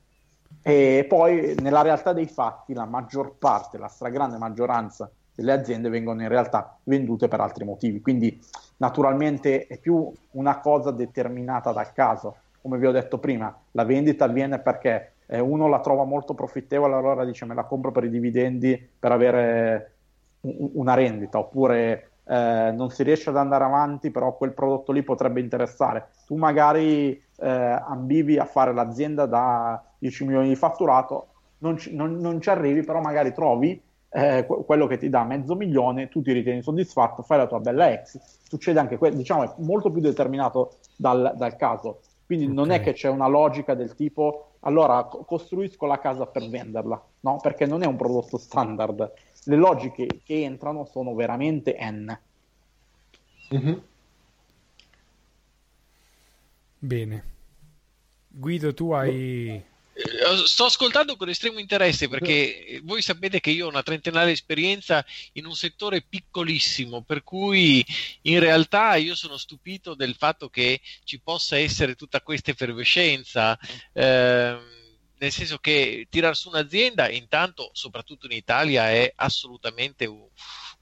E 0.61 1.05
poi 1.05 1.53
nella 1.59 1.81
realtà 1.81 2.13
dei 2.13 2.27
fatti 2.27 2.73
la 2.73 2.85
maggior 2.85 3.35
parte, 3.37 3.77
la 3.77 3.89
stragrande 3.89 4.37
maggioranza 4.37 5.11
delle 5.35 5.51
aziende 5.51 5.89
vengono 5.89 6.21
in 6.21 6.29
realtà 6.29 6.77
vendute 6.83 7.27
per 7.27 7.41
altri 7.41 7.65
motivi, 7.65 7.99
quindi 7.99 8.39
naturalmente 8.77 9.67
è 9.67 9.77
più 9.79 10.09
una 10.31 10.59
cosa 10.59 10.91
determinata 10.91 11.73
dal 11.73 11.91
caso. 11.91 12.37
Come 12.61 12.77
vi 12.77 12.85
ho 12.85 12.91
detto 12.91 13.17
prima, 13.17 13.55
la 13.71 13.85
vendita 13.85 14.25
avviene 14.25 14.59
perché 14.59 15.13
eh, 15.25 15.39
uno 15.39 15.67
la 15.67 15.79
trova 15.79 16.03
molto 16.03 16.33
profittevole, 16.33 16.93
allora 16.93 17.25
dice 17.25 17.45
me 17.45 17.55
la 17.55 17.63
compro 17.63 17.91
per 17.91 18.03
i 18.03 18.09
dividendi 18.09 18.89
per 18.99 19.11
avere 19.11 19.93
un, 20.41 20.69
una 20.73 20.93
rendita, 20.93 21.39
oppure 21.39 22.11
eh, 22.25 22.71
non 22.73 22.89
si 22.91 23.03
riesce 23.03 23.29
ad 23.29 23.37
andare 23.37 23.63
avanti, 23.63 24.11
però 24.11 24.35
quel 24.37 24.53
prodotto 24.53 24.91
lì 24.91 25.01
potrebbe 25.03 25.39
interessare. 25.39 26.09
Tu 26.27 26.35
magari 26.35 27.11
eh, 27.39 27.49
ambivi 27.49 28.37
a 28.37 28.45
fare 28.45 28.73
l'azienda 28.73 29.25
da 29.25 29.83
10 29.97 30.25
milioni 30.25 30.47
di 30.49 30.55
fatturato, 30.55 31.27
non 31.59 31.77
ci, 31.77 31.95
non, 31.95 32.17
non 32.17 32.39
ci 32.41 32.49
arrivi, 32.49 32.83
però 32.83 33.01
magari 33.01 33.33
trovi 33.33 33.81
eh, 34.13 34.45
quello 34.45 34.87
che 34.87 34.97
ti 34.97 35.09
dà 35.09 35.23
mezzo 35.23 35.55
milione, 35.55 36.09
tu 36.09 36.21
ti 36.21 36.31
ritieni 36.31 36.61
soddisfatto, 36.61 37.21
fai 37.23 37.37
la 37.37 37.47
tua 37.47 37.59
bella 37.59 37.91
ex. 37.91 38.19
Succede 38.47 38.79
anche 38.79 38.97
questo, 38.97 39.17
diciamo, 39.17 39.43
è 39.43 39.53
molto 39.57 39.89
più 39.89 40.01
determinato 40.01 40.75
dal, 40.95 41.33
dal 41.37 41.55
caso. 41.55 42.01
Quindi 42.31 42.45
okay. 42.45 42.57
non 42.57 42.71
è 42.71 42.81
che 42.81 42.93
c'è 42.93 43.09
una 43.09 43.27
logica 43.27 43.73
del 43.73 43.93
tipo, 43.93 44.53
allora 44.61 45.03
costruisco 45.03 45.85
la 45.85 45.99
casa 45.99 46.25
per 46.27 46.47
venderla, 46.47 47.05
no? 47.19 47.39
Perché 47.41 47.65
non 47.65 47.83
è 47.83 47.85
un 47.85 47.97
prodotto 47.97 48.37
standard. 48.37 49.11
Le 49.43 49.55
logiche 49.57 50.07
che 50.23 50.41
entrano 50.41 50.85
sono 50.85 51.13
veramente 51.13 51.75
N. 51.77 52.17
Mm-hmm. 53.53 53.77
Bene. 56.79 57.23
Guido, 58.29 58.73
tu 58.73 58.93
hai 58.93 59.61
sto 60.45 60.65
ascoltando 60.65 61.15
con 61.15 61.29
estremo 61.29 61.59
interesse 61.59 62.07
perché 62.07 62.79
voi 62.83 63.01
sapete 63.01 63.39
che 63.39 63.51
io 63.51 63.65
ho 63.65 63.69
una 63.69 63.83
trentennale 63.83 64.31
esperienza 64.31 65.05
in 65.33 65.45
un 65.45 65.55
settore 65.55 66.01
piccolissimo, 66.01 67.01
per 67.01 67.23
cui 67.23 67.85
in 68.23 68.39
realtà 68.39 68.95
io 68.95 69.15
sono 69.15 69.37
stupito 69.37 69.93
del 69.93 70.15
fatto 70.15 70.49
che 70.49 70.79
ci 71.03 71.19
possa 71.19 71.57
essere 71.57 71.95
tutta 71.95 72.21
questa 72.21 72.51
effervescenza. 72.51 73.57
Eh, 73.93 74.79
nel 75.21 75.31
senso 75.31 75.59
che 75.59 76.07
tirare 76.09 76.33
su 76.33 76.49
un'azienda, 76.49 77.07
intanto, 77.07 77.69
soprattutto 77.73 78.25
in 78.25 78.31
Italia, 78.31 78.89
è 78.89 79.13
assolutamente 79.15 80.07
un, 80.07 80.27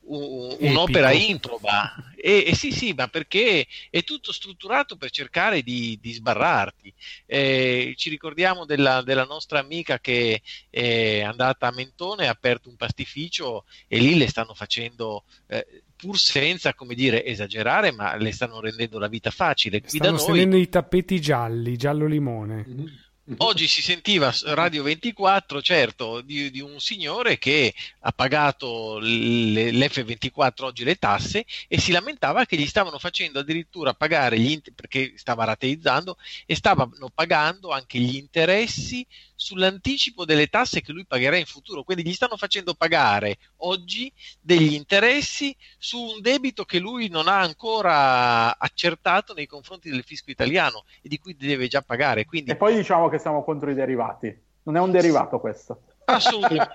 un'opera 0.10 1.12
improba. 1.12 1.94
E, 2.16 2.44
e, 2.48 2.56
sì, 2.56 2.72
sì, 2.72 2.94
ma 2.94 3.08
perché 3.08 3.66
è 3.90 4.04
tutto 4.04 4.32
strutturato 4.34 4.98
per 4.98 5.10
cercare 5.10 5.62
di, 5.62 5.98
di 6.02 6.12
sbarrarti. 6.12 6.94
Eh, 7.26 7.94
ci 7.96 8.10
ricordiamo 8.10 8.66
della, 8.66 9.02
della, 9.02 9.24
nostra 9.24 9.60
amica 9.60 10.00
che 10.00 10.42
è 10.70 11.22
andata 11.22 11.68
a 11.68 11.72
Mentone, 11.72 12.28
ha 12.28 12.32
aperto 12.32 12.70
un 12.70 12.76
pastificio 12.76 13.66
e 13.88 14.00
lì 14.00 14.18
le 14.18 14.28
stanno 14.28 14.54
facendo. 14.54 15.24
Eh, 15.48 15.84
pur 16.00 16.18
senza, 16.18 16.74
come 16.74 16.96
dire, 16.96 17.26
esagerare, 17.26 17.92
ma 17.92 18.16
le 18.16 18.32
stanno 18.32 18.62
rendendo 18.62 19.00
la 19.00 19.10
vita 19.10 19.32
facile. 19.32 19.82
Qui 19.82 19.98
stanno 19.98 20.24
tenendo 20.24 20.56
i 20.56 20.70
tappeti 20.70 21.20
gialli, 21.20 21.76
giallo 21.76 22.06
limone. 22.06 22.66
Mm-hmm. 22.68 22.86
Oggi 23.38 23.68
si 23.68 23.84
sentiva 23.84 24.34
Radio 24.46 24.82
24, 24.82 25.62
certo, 25.62 26.22
di, 26.22 26.50
di 26.50 26.62
un 26.62 26.80
signore 26.80 27.38
che 27.38 27.76
ha 28.00 28.12
pagato 28.12 28.98
le, 28.98 29.70
l'F24 29.70 30.64
oggi 30.64 30.84
le 30.84 30.96
tasse 30.96 31.46
e 31.68 31.80
si 31.80 31.92
lamentava 31.92 32.46
che 32.46 32.58
gli 32.58 32.66
stavano 32.66 32.98
facendo 32.98 33.40
addirittura 33.40 33.94
pagare 33.94 34.40
gli 34.40 34.50
inter- 34.50 34.74
perché 34.74 35.14
stava 35.16 35.44
rateizzando 35.44 36.18
e 36.48 36.56
stavano 36.56 37.12
pagando 37.14 37.70
anche 37.70 38.00
gli 38.00 38.16
interessi 38.16 39.06
sull'anticipo 39.40 40.26
delle 40.26 40.48
tasse 40.48 40.82
che 40.82 40.92
lui 40.92 41.06
pagherà 41.06 41.38
in 41.38 41.46
futuro. 41.46 41.84
Quindi 41.84 42.04
gli 42.04 42.14
stanno 42.14 42.36
facendo 42.36 42.74
pagare 42.74 43.38
oggi 43.58 44.12
degli 44.42 44.74
interessi 44.74 45.56
su 45.78 45.98
un 45.98 46.20
debito 46.20 46.66
che 46.66 46.78
lui 46.78 47.08
non 47.08 47.30
ha 47.30 47.40
ancora 47.40 48.60
accertato 48.60 49.34
nei 49.34 49.48
confronti 49.48 49.90
del 49.90 50.04
fisco 50.04 50.30
italiano 50.30 50.84
e 51.02 51.08
di 51.08 51.18
cui 51.20 51.38
deve 51.38 51.70
già 51.70 51.82
pagare. 51.82 52.26
Quindi... 52.26 52.52
E 52.52 52.58
poi 52.58 52.76
diciamo 52.76 53.08
che 53.08 53.18
siamo 53.18 53.42
contro 53.46 53.72
i 53.72 53.76
derivati. 53.76 54.38
Non 54.64 54.76
è 54.76 54.80
un 54.82 54.92
derivato 54.92 55.40
questo. 55.40 55.84
Assolutamente, 56.04 56.72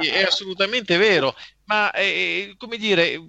sì, 0.00 0.08
è 0.08 0.22
assolutamente 0.22 0.96
vero, 0.96 1.34
ma 1.64 1.90
eh, 1.90 2.54
come 2.56 2.78
dire, 2.78 3.20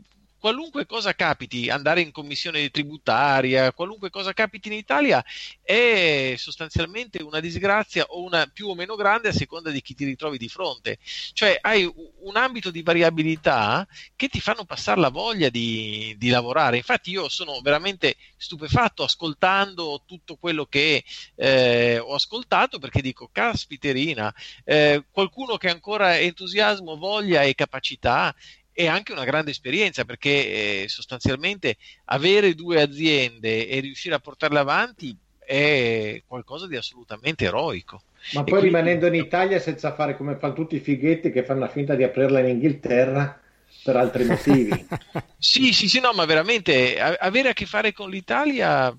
qualunque 0.47 0.85
cosa 0.85 1.13
capiti, 1.13 1.69
andare 1.69 1.99
in 1.99 2.13
commissione 2.13 2.69
tributaria, 2.69 3.73
qualunque 3.73 4.09
cosa 4.09 4.31
capiti 4.31 4.69
in 4.69 4.75
Italia 4.75 5.21
è 5.61 6.35
sostanzialmente 6.37 7.21
una 7.21 7.41
disgrazia 7.41 8.05
o 8.07 8.23
una 8.23 8.47
più 8.47 8.69
o 8.69 8.73
meno 8.73 8.95
grande 8.95 9.27
a 9.27 9.33
seconda 9.33 9.71
di 9.71 9.81
chi 9.81 9.93
ti 9.93 10.05
ritrovi 10.05 10.37
di 10.37 10.47
fronte. 10.47 10.99
Cioè 11.33 11.57
hai 11.59 11.83
un 11.83 12.37
ambito 12.37 12.71
di 12.71 12.81
variabilità 12.81 13.85
che 14.15 14.29
ti 14.29 14.39
fanno 14.39 14.63
passare 14.63 15.01
la 15.01 15.09
voglia 15.09 15.49
di, 15.49 16.15
di 16.17 16.29
lavorare. 16.29 16.77
Infatti 16.77 17.11
io 17.11 17.27
sono 17.27 17.59
veramente 17.59 18.15
stupefatto 18.37 19.03
ascoltando 19.03 20.03
tutto 20.05 20.37
quello 20.37 20.65
che 20.65 21.03
eh, 21.35 21.99
ho 21.99 22.13
ascoltato 22.13 22.79
perché 22.79 23.01
dico, 23.01 23.27
caspiterina, 23.33 24.33
eh, 24.63 25.03
qualcuno 25.11 25.57
che 25.57 25.69
ancora 25.69 26.17
entusiasmo, 26.17 26.95
voglia 26.95 27.41
e 27.41 27.53
capacità 27.53 28.33
è 28.77 28.85
anche 28.85 29.11
una 29.11 29.23
grande 29.23 29.49
esperienza 29.49 30.05
perché 30.05 30.83
eh, 30.83 30.85
sostanzialmente 30.87 31.77
avere 32.05 32.53
due 32.53 32.79
aziende 32.79 33.67
e 33.67 33.79
riuscire 33.79 34.13
a 34.13 34.19
portarle 34.19 34.59
avanti 34.59 35.17
è 35.43 36.21
qualcosa 36.27 36.67
di 36.67 36.75
assolutamente 36.75 37.45
eroico. 37.45 38.03
Ma 38.33 38.43
poi 38.43 38.59
quindi... 38.59 38.65
rimanendo 38.67 39.07
in 39.07 39.15
Italia 39.15 39.57
senza 39.57 39.95
fare 39.95 40.15
come 40.15 40.35
fanno 40.35 40.53
tutti 40.53 40.75
i 40.75 40.79
fighetti 40.79 41.31
che 41.31 41.43
fanno 41.43 41.61
la 41.61 41.69
finta 41.69 41.95
di 41.95 42.03
aprirla 42.03 42.39
in 42.39 42.49
Inghilterra 42.49 43.41
per 43.83 43.95
altri 43.95 44.25
motivi. 44.25 44.85
sì, 45.39 45.73
sì, 45.73 45.89
sì, 45.89 45.99
no, 45.99 46.11
ma 46.13 46.25
veramente 46.25 46.99
avere 46.99 47.49
a 47.49 47.53
che 47.53 47.65
fare 47.65 47.93
con 47.93 48.11
l'Italia 48.11 48.95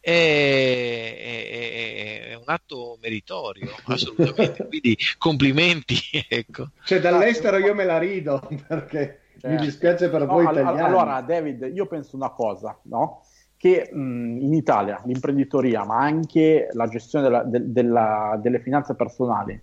è, 0.00 0.10
è, 0.10 1.61
è, 2.02 2.34
un 2.34 2.44
atto 2.46 2.98
meritorio, 3.00 3.70
assolutamente. 3.84 4.66
Quindi 4.68 4.96
complimenti. 5.18 5.96
Ecco. 6.28 6.70
Cioè, 6.84 7.00
dall'estero 7.00 7.58
io 7.58 7.74
me 7.74 7.84
la 7.84 7.98
rido 7.98 8.48
perché 8.66 9.20
cioè, 9.38 9.50
mi 9.50 9.56
dispiace 9.58 10.08
per 10.08 10.26
no, 10.26 10.32
voi 10.32 10.44
italiani. 10.44 10.80
Allora, 10.80 11.20
David, 11.20 11.70
io 11.74 11.86
penso 11.86 12.16
una 12.16 12.30
cosa, 12.30 12.78
no? 12.84 13.22
che 13.62 13.90
mh, 13.92 14.38
in 14.40 14.54
Italia 14.54 15.00
l'imprenditoria, 15.04 15.84
ma 15.84 15.98
anche 15.98 16.68
la 16.72 16.88
gestione 16.88 17.24
della, 17.28 17.44
de, 17.44 17.70
della, 17.70 18.36
delle 18.42 18.58
finanze 18.58 18.96
personali, 18.96 19.60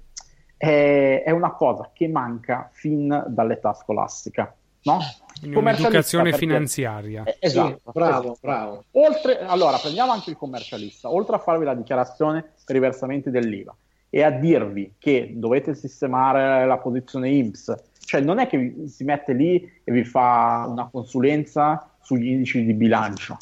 è, 0.56 1.24
è 1.26 1.32
una 1.32 1.52
cosa 1.52 1.92
che 1.94 2.08
manca 2.08 2.70
fin 2.72 3.26
dall'età 3.28 3.74
scolastica. 3.74 4.56
No? 4.84 5.00
Un'educazione 5.42 6.34
finanziaria. 6.34 7.24
Eh, 7.24 7.38
esatto, 7.40 7.80
sì, 7.86 7.92
bravo, 7.94 8.32
esatto. 8.32 8.40
bravo. 8.42 8.84
Oltre, 8.92 9.40
allora, 9.40 9.78
prendiamo 9.78 10.12
anche 10.12 10.32
il 10.32 10.36
commercialista. 10.36 11.12
Oltre 11.12 11.36
a 11.36 11.40
farvi 11.40 11.64
la 11.64 11.74
dichiarazione 11.74 12.44
per 12.66 12.76
i 12.76 12.80
versamenti 12.80 13.30
dell'IVA 13.30 13.76
e 14.10 14.24
a 14.24 14.32
dirvi 14.32 14.96
che 14.98 15.34
dovete 15.36 15.76
sistemare 15.76 16.66
la 16.66 16.78
posizione 16.78 17.30
IMSS, 17.30 17.76
cioè 18.06 18.22
non 18.22 18.40
è 18.40 18.48
che 18.48 18.58
vi, 18.58 18.88
si 18.88 19.04
mette 19.04 19.34
lì 19.34 19.62
e 19.84 19.92
vi 19.92 20.04
fa 20.04 20.66
una 20.68 20.90
consulenza 20.90 21.90
sugli 22.02 22.28
indici 22.28 22.66
di 22.66 22.74
bilancio. 22.74 23.38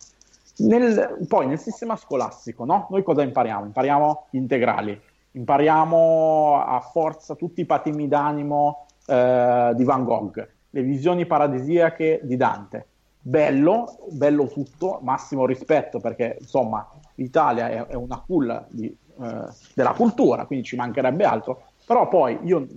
Nel, 0.57 1.25
poi 1.27 1.47
nel 1.47 1.59
sistema 1.59 1.95
scolastico, 1.95 2.65
no? 2.65 2.87
Noi 2.89 3.01
cosa 3.03 3.21
impariamo? 3.21 3.65
Impariamo 3.65 4.27
gli 4.29 4.37
integrali, 4.37 4.99
impariamo 5.31 6.63
a 6.65 6.79
forza 6.81 7.35
tutti 7.35 7.61
i 7.61 7.65
patimi 7.65 8.07
d'animo 8.07 8.87
eh, 9.05 9.71
di 9.75 9.83
Van 9.83 10.03
Gogh 10.03 10.55
le 10.69 10.81
visioni 10.81 11.25
paradisiache 11.25 12.19
di 12.23 12.35
Dante. 12.37 12.85
Bello, 13.19 13.97
bello 14.09 14.47
tutto, 14.47 14.99
massimo 15.01 15.45
rispetto 15.45 15.99
perché 15.99 16.37
insomma 16.39 16.87
l'Italia 17.15 17.69
è, 17.69 17.85
è 17.87 17.95
una 17.95 18.21
culla 18.25 18.65
di, 18.69 18.85
eh, 18.85 19.45
della 19.73 19.93
cultura, 19.93 20.45
quindi 20.45 20.65
ci 20.65 20.75
mancherebbe 20.75 21.25
altro, 21.25 21.63
però 21.85 22.07
poi 22.07 22.39
io 22.43 22.67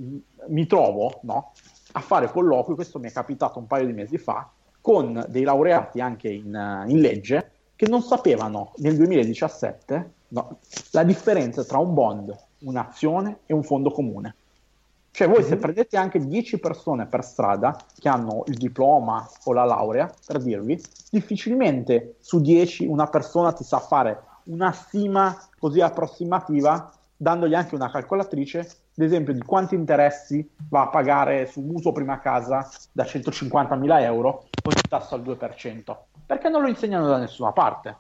mi 0.49 0.67
trovo 0.67 1.21
no, 1.23 1.53
a 1.93 2.01
fare 2.01 2.31
colloqui, 2.31 2.75
questo 2.75 2.99
mi 2.99 3.09
è 3.09 3.13
capitato 3.13 3.59
un 3.59 3.67
paio 3.67 3.87
di 3.87 3.93
mesi 3.93 4.19
fa, 4.19 4.49
con 4.81 5.25
dei 5.29 5.43
laureati 5.43 6.01
anche 6.01 6.29
in, 6.29 6.85
in 6.87 7.01
legge 7.01 7.51
che 7.77 7.87
non 7.87 8.03
sapevano 8.03 8.73
nel 8.77 8.97
2017 8.97 10.13
no, 10.29 10.59
la 10.93 11.03
differenza 11.03 11.65
tra 11.65 11.79
un 11.79 11.95
bond, 11.95 12.37
un'azione 12.61 13.41
e 13.47 13.55
un 13.55 13.63
fondo 13.63 13.91
comune. 13.91 14.35
Cioè 15.13 15.29
voi 15.29 15.43
se 15.43 15.55
mhm. 15.55 15.61
prendete 15.61 15.97
anche 15.97 16.25
10 16.25 16.59
persone 16.61 17.07
per 17.07 17.25
strada 17.25 17.77
che 17.99 18.09
hanno 18.09 18.45
il 18.47 18.57
diploma 18.57 19.29
o 19.45 19.53
la 19.53 19.65
laurea, 19.65 20.11
per 20.27 20.41
dirvi, 20.41 20.81
difficilmente 21.11 22.17
su 22.21 22.41
10 22.41 22.87
una 22.87 23.07
persona 23.07 23.53
ti 23.53 23.65
sa 23.65 23.81
fare 23.81 24.23
una 24.45 24.73
stima 24.73 25.37
così 25.59 25.81
approssimativa, 25.81 26.91
dandogli 27.17 27.55
anche 27.55 27.75
una 27.75 27.91
calcolatrice, 27.91 28.59
ad 28.61 29.05
esempio 29.05 29.33
di 29.33 29.43
quanti 29.43 29.75
interessi 29.75 30.49
va 30.69 30.83
a 30.83 30.89
pagare 30.89 31.47
su 31.47 31.61
mutuo 31.61 31.93
prima 31.93 32.19
casa 32.21 32.69
da 32.93 33.05
150.000 33.05 34.03
euro 34.03 34.45
con 34.63 34.73
il 34.73 34.89
tasso 34.89 35.15
al 35.15 35.23
2%. 35.23 35.97
Perché 36.25 36.49
non 36.49 36.63
lo 36.63 36.69
insegnano 36.69 37.07
da 37.07 37.19
nessuna 37.19 37.53
parte? 37.53 37.97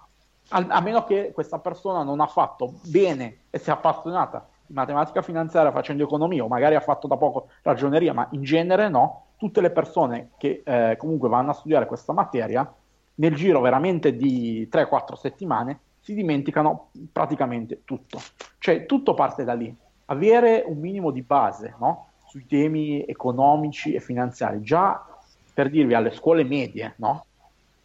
A 0.53 0.81
meno 0.81 1.05
che 1.05 1.31
questa 1.33 1.61
persona 1.61 2.03
non 2.03 2.21
ha 2.21 2.27
fatto 2.27 2.75
bene 2.83 3.43
e 3.51 3.59
sia 3.59 3.75
appassionata 3.75 4.49
matematica 4.73 5.23
finanziaria 5.23 5.73
facendo 5.73 6.03
economia 6.03 6.45
o 6.45 6.49
magari 6.49 6.75
ha 6.75 6.81
fatto 6.81 7.07
da 7.07 7.17
poco 7.17 7.49
ragioneria, 7.63 8.13
ma 8.13 8.29
in 8.33 8.43
genere 8.43 8.89
no, 8.89 9.27
tutte 9.37 9.61
le 9.61 9.71
persone 9.71 10.31
che 10.37 10.63
eh, 10.65 10.97
comunque 10.99 11.29
vanno 11.29 11.51
a 11.51 11.55
studiare 11.55 11.87
questa 11.87 12.13
materia, 12.13 12.73
nel 13.17 13.35
giro 13.35 13.61
veramente 13.61 14.17
di 14.17 14.69
3-4 14.71 15.15
settimane, 15.15 15.79
si 16.01 16.15
dimenticano 16.15 16.91
praticamente 17.13 17.83
tutto. 17.85 18.19
Cioè 18.59 18.87
tutto 18.87 19.15
parte 19.15 19.45
da 19.45 19.53
lì. 19.53 19.75
Avere 20.07 20.65
un 20.67 20.79
minimo 20.79 21.11
di 21.11 21.23
base 21.23 21.75
no? 21.79 22.09
sui 22.27 22.47
temi 22.47 23.05
economici 23.05 23.93
e 23.95 24.01
finanziari, 24.01 24.61
già 24.63 25.05
per 25.53 25.69
dirvi 25.69 25.95
alle 25.95 26.13
scuole 26.13 26.45
medie, 26.45 26.95
no? 26.97 27.25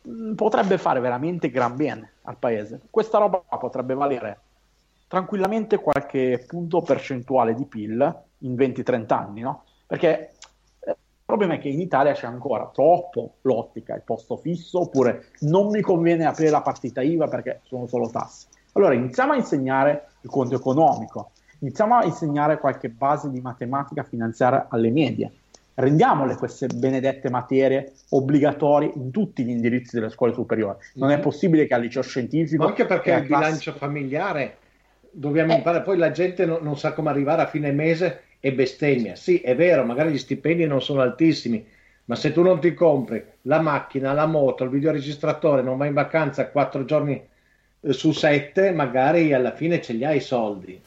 Mm, 0.08 0.34
potrebbe 0.34 0.78
fare 0.78 1.00
veramente 1.00 1.50
gran 1.50 1.76
bene 1.76 2.14
al 2.24 2.38
paese. 2.38 2.82
Questa 2.90 3.18
roba 3.18 3.40
potrebbe 3.60 3.94
valere 3.94 4.40
tranquillamente 5.08 5.78
qualche 5.78 6.44
punto 6.48 6.82
percentuale 6.82 7.54
di 7.54 7.66
PIL 7.66 8.24
in 8.40 8.54
20-30 8.56 9.14
anni, 9.14 9.42
no? 9.42 9.64
Perché 9.86 10.32
eh, 10.80 10.90
il 10.90 10.96
problema 11.24 11.56
è 11.56 11.60
che 11.60 11.70
in 11.70 11.80
Italia 11.80 12.14
c'è 12.14 12.28
ancora 12.28 12.70
troppo 12.74 13.36
l'ottica, 13.42 13.96
il 13.96 14.02
posto 14.04 14.38
fisso, 14.38 14.82
oppure 14.82 15.28
non 15.42 15.70
mi 15.70 15.82
conviene 15.82 16.26
aprire 16.26 16.50
la 16.50 16.62
partita 16.62 17.02
IVA 17.02 17.28
perché 17.28 17.62
sono 17.64 17.88
solo 17.88 18.10
tasse. 18.10 18.48
Allora 18.74 18.94
iniziamo 18.94 19.34
a 19.34 19.38
insegnare 19.38 20.08
il 20.22 20.30
conto 20.30 20.56
economico, 20.56 21.32
iniziamo 21.60 21.96
a 21.96 22.04
insegnare 22.04 22.60
qualche 22.60 22.90
base 22.90 23.30
di 23.30 23.40
matematica 23.40 24.04
finanziaria 24.04 24.68
alle 24.70 24.92
medie, 24.92 25.32
rendiamole 25.76 26.36
queste 26.36 26.68
benedette 26.68 27.30
materie 27.30 27.94
obbligatorie 28.10 28.92
in 28.96 29.12
tutti 29.12 29.44
gli 29.44 29.50
indirizzi 29.50 29.96
delle 29.96 30.10
scuole 30.10 30.34
superiori. 30.34 30.78
Non 30.96 31.10
è 31.10 31.14
mm-hmm. 31.14 31.24
possibile 31.24 31.68
che 31.68 31.74
al 31.74 31.82
liceo 31.82 32.02
scientifico... 32.02 32.64
Ma 32.64 32.70
anche 32.70 32.86
perché 32.86 33.12
il 33.14 33.24
bilancio 33.24 33.72
familiare 33.74 34.58
dobbiamo 35.16 35.54
eh. 35.54 35.58
imparare, 35.58 35.84
poi 35.84 35.98
la 35.98 36.12
gente 36.12 36.46
no, 36.46 36.60
non 36.62 36.78
sa 36.78 36.94
come 36.94 37.10
arrivare 37.10 37.42
a 37.42 37.48
fine 37.48 37.72
mese 37.72 38.24
e 38.40 38.54
bestemmia. 38.54 39.16
Sì, 39.16 39.40
è 39.40 39.56
vero, 39.56 39.84
magari 39.84 40.12
gli 40.12 40.18
stipendi 40.18 40.66
non 40.66 40.82
sono 40.82 41.02
altissimi, 41.02 41.66
ma 42.06 42.16
se 42.16 42.32
tu 42.32 42.42
non 42.42 42.60
ti 42.60 42.74
compri 42.74 43.24
la 43.44 43.60
macchina, 43.60 44.14
la 44.14 44.26
moto, 44.26 44.64
il 44.64 44.70
videoregistratore, 44.70 45.62
non 45.62 45.78
vai 45.78 45.88
in 45.88 45.94
vacanza 45.94 46.50
quattro 46.50 46.86
giorni 46.86 47.20
eh, 47.80 47.94
su 47.94 48.12
sette, 48.12 48.72
magari 48.72 49.34
alla 49.34 49.54
fine 49.54 49.82
ce 49.82 49.94
li 49.94 50.06
hai 50.06 50.18
i 50.18 50.22
soldi. 50.22 50.80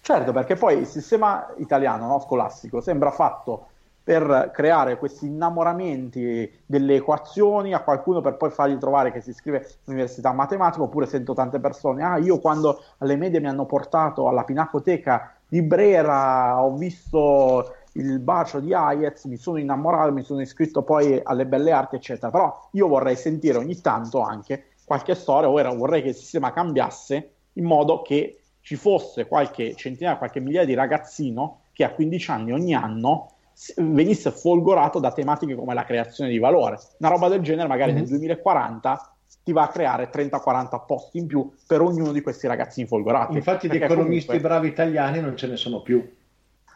Certo, 0.00 0.32
perché 0.32 0.54
poi 0.54 0.78
il 0.78 0.86
sistema 0.86 1.54
italiano 1.58 2.06
no, 2.06 2.20
scolastico 2.20 2.80
sembra 2.80 3.10
fatto 3.10 3.66
per 4.08 4.52
creare 4.54 4.96
questi 4.96 5.26
innamoramenti 5.26 6.50
delle 6.64 6.94
equazioni 6.94 7.74
a 7.74 7.82
qualcuno 7.82 8.22
per 8.22 8.38
poi 8.38 8.48
fargli 8.48 8.78
trovare 8.78 9.12
che 9.12 9.20
si 9.20 9.28
iscrive 9.28 9.68
all'università 9.84 10.32
matematica, 10.32 10.82
oppure 10.82 11.04
sento 11.04 11.34
tante 11.34 11.60
persone, 11.60 12.02
ah 12.02 12.16
io 12.16 12.38
quando 12.38 12.82
alle 13.00 13.16
medie 13.16 13.38
mi 13.38 13.48
hanno 13.48 13.66
portato 13.66 14.26
alla 14.26 14.44
pinacoteca 14.44 15.34
di 15.46 15.60
Brera 15.60 16.58
ho 16.62 16.74
visto 16.74 17.74
il 17.92 18.18
bacio 18.18 18.60
di 18.60 18.72
Hayez, 18.72 19.24
mi 19.24 19.36
sono 19.36 19.58
innamorato, 19.58 20.10
mi 20.10 20.22
sono 20.22 20.40
iscritto 20.40 20.80
poi 20.80 21.20
alle 21.22 21.44
belle 21.44 21.72
arti, 21.72 21.96
eccetera. 21.96 22.30
Però 22.30 22.68
io 22.72 22.88
vorrei 22.88 23.14
sentire 23.14 23.58
ogni 23.58 23.78
tanto 23.82 24.22
anche 24.22 24.68
qualche 24.86 25.14
storia, 25.14 25.50
o 25.50 25.76
vorrei 25.76 26.00
che 26.00 26.08
il 26.08 26.14
sistema 26.14 26.50
cambiasse 26.50 27.32
in 27.52 27.64
modo 27.66 28.00
che 28.00 28.40
ci 28.62 28.76
fosse 28.76 29.26
qualche 29.26 29.74
centinaia, 29.74 30.16
qualche 30.16 30.40
migliaia 30.40 30.64
di 30.64 30.72
ragazzino 30.72 31.60
che 31.72 31.84
a 31.84 31.90
15 31.90 32.30
anni 32.30 32.52
ogni 32.52 32.74
anno 32.74 33.32
venisse 33.76 34.30
folgorato 34.30 34.98
da 34.98 35.12
tematiche 35.12 35.54
come 35.54 35.74
la 35.74 35.84
creazione 35.84 36.30
di 36.30 36.38
valore. 36.38 36.78
Una 36.98 37.08
roba 37.08 37.28
del 37.28 37.40
genere 37.40 37.68
magari 37.68 37.92
mm-hmm. 37.92 38.00
nel 38.00 38.10
2040 38.10 39.12
ti 39.42 39.52
va 39.52 39.64
a 39.64 39.68
creare 39.68 40.10
30-40 40.10 40.84
posti 40.86 41.18
in 41.18 41.26
più 41.26 41.50
per 41.66 41.80
ognuno 41.80 42.12
di 42.12 42.20
questi 42.20 42.46
ragazzini 42.46 42.86
folgorati. 42.86 43.34
Infatti 43.34 43.68
di 43.68 43.76
economisti 43.76 44.26
comunque... 44.26 44.48
bravi 44.48 44.68
italiani 44.68 45.20
non 45.20 45.36
ce 45.36 45.46
ne 45.46 45.56
sono 45.56 45.82
più. 45.82 45.98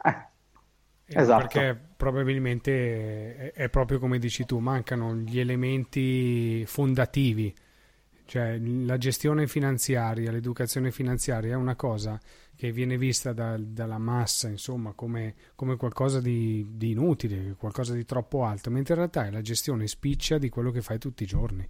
Eh, 0.05 0.11
eh 1.07 1.20
esatto. 1.20 1.47
Perché 1.47 1.78
probabilmente 1.97 3.53
è 3.53 3.68
proprio 3.68 3.99
come 3.99 4.18
dici 4.18 4.45
tu, 4.45 4.59
mancano 4.59 5.14
gli 5.14 5.39
elementi 5.39 6.64
fondativi 6.66 7.55
cioè 8.33 8.57
la 8.59 8.97
gestione 8.97 9.47
finanziaria, 9.47 10.30
l'educazione 10.30 10.91
finanziaria 10.91 11.53
è 11.53 11.55
una 11.55 11.76
cosa 11.76 12.18
che 12.57 12.72
viene 12.72 12.97
vista 12.97 13.35
da, 13.35 13.59
dalla 13.59 13.99
massa 13.99 14.49
insomma 14.49 14.95
come, 14.95 15.35
come 15.55 15.76
qualcosa 15.76 16.18
di, 16.18 16.66
di, 16.70 16.93
inutile, 16.93 17.57
qualcosa 17.59 17.93
di 17.93 18.07
troppo 18.07 18.45
alto, 18.45 18.70
mentre 18.70 18.95
in 18.95 19.01
realtà 19.01 19.26
è 19.26 19.30
la 19.30 19.43
gestione 19.43 19.87
spiccia 19.87 20.39
di 20.39 20.49
quello 20.49 20.70
che 20.70 20.80
fai 20.80 20.97
tutti 20.97 21.24
i 21.24 21.26
giorni. 21.26 21.68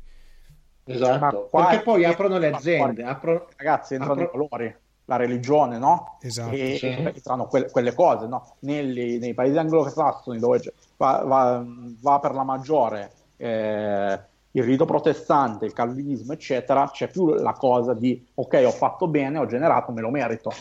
Esatto, 0.85 1.49
qua, 1.51 1.67
perché 1.67 1.83
poi 1.83 2.05
aprono 2.05 2.39
le 2.39 2.53
aziende, 2.53 3.03
aprono, 3.03 3.49
ragazzi 3.57 3.95
entrano 3.95 4.23
apro... 4.23 4.25
i 4.25 4.31
colori, 4.31 4.77
la 5.07 5.17
religione, 5.17 5.79
no? 5.79 6.19
Esatto. 6.21 6.55
E, 6.55 6.77
sì. 6.79 6.87
entrano 6.87 7.47
quelle, 7.47 7.71
quelle, 7.73 7.93
cose, 7.93 8.29
no? 8.29 8.55
Nelli, 8.61 9.19
nei 9.19 9.35
paesi 9.35 9.59
anglosassoni 9.59 10.39
dove 10.39 10.61
va, 10.97 11.25
va, 11.25 11.67
va 12.01 12.21
per 12.21 12.35
la 12.35 12.45
maggiore... 12.45 13.11
Eh, 13.37 14.31
il 14.53 14.63
rito 14.65 14.85
protestante, 14.85 15.65
il 15.65 15.73
calvinismo, 15.73 16.33
eccetera, 16.33 16.89
c'è 16.91 17.09
più 17.09 17.33
la 17.35 17.53
cosa 17.53 17.95
di 17.95 18.25
ok, 18.35 18.63
ho 18.67 18.71
fatto 18.71 19.09
bene, 19.09 19.39
ho 19.39 19.47
generato, 19.47 19.93
me 19.93 20.01
lo 20.01 20.11
merito. 20.11 20.53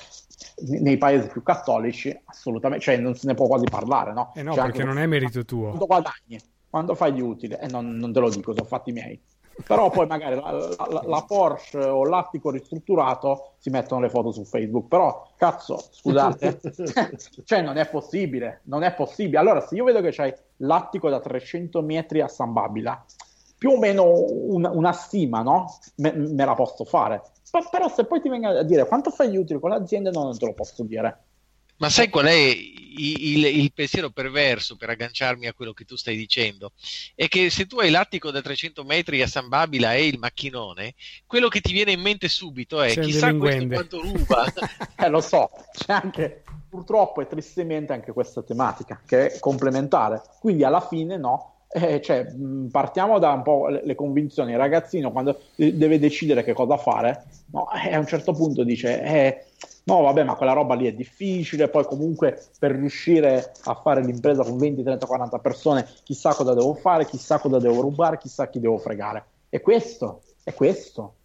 Nei 0.64 0.98
paesi 0.98 1.28
più 1.28 1.44
cattolici, 1.44 2.18
assolutamente, 2.26 2.84
cioè 2.84 2.98
non 2.98 3.16
se 3.16 3.28
ne 3.28 3.34
può 3.34 3.48
quasi 3.48 3.66
parlare, 3.66 4.14
no? 4.14 4.32
Eh 4.36 4.44
no, 4.44 4.54
cioè, 4.54 4.64
perché 4.64 4.84
non 4.84 4.98
è 4.98 5.06
merito 5.06 5.44
tuo. 5.44 5.68
Quando 5.68 5.86
guadagni, 5.86 6.40
quando 6.70 6.96
fai 6.96 7.14
di 7.14 7.22
utile, 7.22 7.60
e 7.60 7.66
eh, 7.66 7.68
non, 7.68 7.96
non, 7.98 8.14
te 8.14 8.20
lo 8.20 8.30
dico, 8.30 8.54
sono 8.54 8.66
fatti 8.66 8.92
miei. 8.92 9.20
Però 9.66 9.90
poi 9.90 10.08
magari 10.08 10.36
la, 10.36 10.52
la, 10.52 11.04
la, 11.06 11.24
Porsche 11.28 11.78
o 11.78 12.06
l'attico 12.06 12.50
ristrutturato 12.50 13.56
si 13.60 13.70
mettono 13.70 14.02
le 14.02 14.10
foto 14.10 14.32
su 14.32 14.44
Facebook. 14.46 14.88
Però, 14.88 15.30
cazzo, 15.36 15.78
scusate, 15.92 16.60
cioè 17.44 17.62
non 17.62 17.78
è 17.78 17.88
possibile, 17.88 18.62
non 18.64 18.84
è 18.84 18.94
possibile. 18.94 19.38
Allora, 19.38 19.60
se 19.62 19.76
io 19.76 19.84
vedo 19.84 20.02
che 20.02 20.12
c'hai 20.12 20.34
l'attico 20.58 21.10
da 21.10 21.20
300 21.20 21.82
metri 21.82 22.22
a 22.22 22.28
San 22.28 22.54
Babila, 22.54 23.06
più 23.62 23.74
o 23.74 23.78
meno 23.78 24.26
una, 24.26 24.72
una 24.72 24.92
stima, 24.92 25.44
no? 25.44 25.72
Me, 25.98 26.12
me, 26.14 26.46
la 26.46 26.56
posso 26.56 26.84
fare. 26.84 27.22
P- 27.48 27.70
però 27.70 27.90
se 27.90 28.06
poi 28.06 28.20
ti 28.20 28.28
venga 28.28 28.58
a 28.58 28.64
dire 28.64 28.88
quanto 28.88 29.12
fai 29.12 29.30
gli 29.30 29.38
utili 29.38 29.60
con 29.60 29.70
l'azienda, 29.70 30.10
no, 30.10 30.24
non 30.24 30.36
te 30.36 30.48
lo 30.48 30.54
posso 30.56 30.82
dire. 30.82 31.26
Ma 31.78 31.88
sai 31.92 32.10
qual 32.10 32.26
è 32.26 32.34
il, 32.34 33.46
il, 33.46 33.72
pensiero 33.72 34.10
perverso 34.10 34.78
per 34.78 34.90
agganciarmi 34.90 35.46
a 35.46 35.54
quello 35.54 35.74
che 35.74 35.86
tu 35.86 35.96
stai 35.96 36.16
dicendo? 36.16 36.72
È 37.14 37.28
che 37.28 37.52
se 37.52 37.68
tu 37.68 37.78
hai 37.78 37.92
l'attico 37.92 38.32
da 38.32 38.42
300 38.42 38.84
metri 38.84 39.22
a 39.22 39.28
San 39.28 39.48
Babila 39.48 39.94
e 39.94 40.08
il 40.08 40.18
macchinone, 40.18 40.96
quello 41.28 41.48
che 41.48 41.62
ti 41.62 41.72
viene 41.72 41.92
in 41.92 42.02
mente 42.02 42.30
subito 42.30 42.82
è 42.82 42.94
c'è 42.94 43.02
chissà 43.02 43.32
questo 43.36 43.68
quanto 43.68 44.02
ruba. 44.02 44.44
eh, 44.98 45.08
lo 45.08 45.22
so, 45.22 45.52
c'è 45.72 45.94
anche 45.94 46.42
purtroppo 46.68 47.22
e 47.22 47.28
tristemente 47.28 47.94
anche 47.94 48.12
questa 48.12 48.42
tematica 48.42 49.02
che 49.06 49.34
è 49.34 49.40
complementare. 49.40 50.24
Quindi 50.40 50.64
alla 50.64 50.82
fine 50.82 51.18
no, 51.18 51.51
eh, 51.74 52.02
cioè, 52.02 52.28
partiamo 52.70 53.18
da 53.18 53.32
un 53.32 53.44
po' 53.44 53.68
le, 53.68 53.82
le, 53.84 53.96
convinzioni. 53.96 54.52
Il 54.52 54.58
ragazzino, 54.58 55.12
quando 55.12 55.40
deve 55.56 56.00
decidere 56.00 56.44
che 56.44 56.54
cosa 56.54 56.78
fare, 56.78 57.24
no, 57.52 57.68
eh, 57.72 57.94
a 57.94 58.00
un 58.00 58.06
certo 58.06 58.34
punto 58.34 58.64
dice: 58.64 59.02
eh, 59.02 59.46
No, 59.84 60.02
vabbè, 60.02 60.24
ma 60.24 60.36
quella 60.36 60.54
roba 60.54 60.76
lì 60.76 60.86
è 60.86 60.94
difficile. 60.94 61.70
Poi, 61.70 61.86
comunque, 61.86 62.44
per 62.60 62.72
riuscire 62.72 63.52
a 63.64 63.74
fare 63.76 64.04
l'impresa 64.04 64.44
con 64.44 64.58
20, 64.58 64.84
30, 64.84 65.06
40 65.06 65.40
persone, 65.40 65.88
chissà 66.04 66.34
cosa 66.34 66.54
devo 66.54 66.74
fare, 66.74 67.06
chissà 67.06 67.40
cosa 67.40 67.58
devo 67.58 67.82
rubare, 67.82 68.18
chissà 68.18 68.50
chi 68.50 68.60
devo 68.60 68.78
fregare. 68.78 69.26
E 69.50 69.62
questo, 69.62 70.24
è 70.44 70.54
questo. 70.54 71.16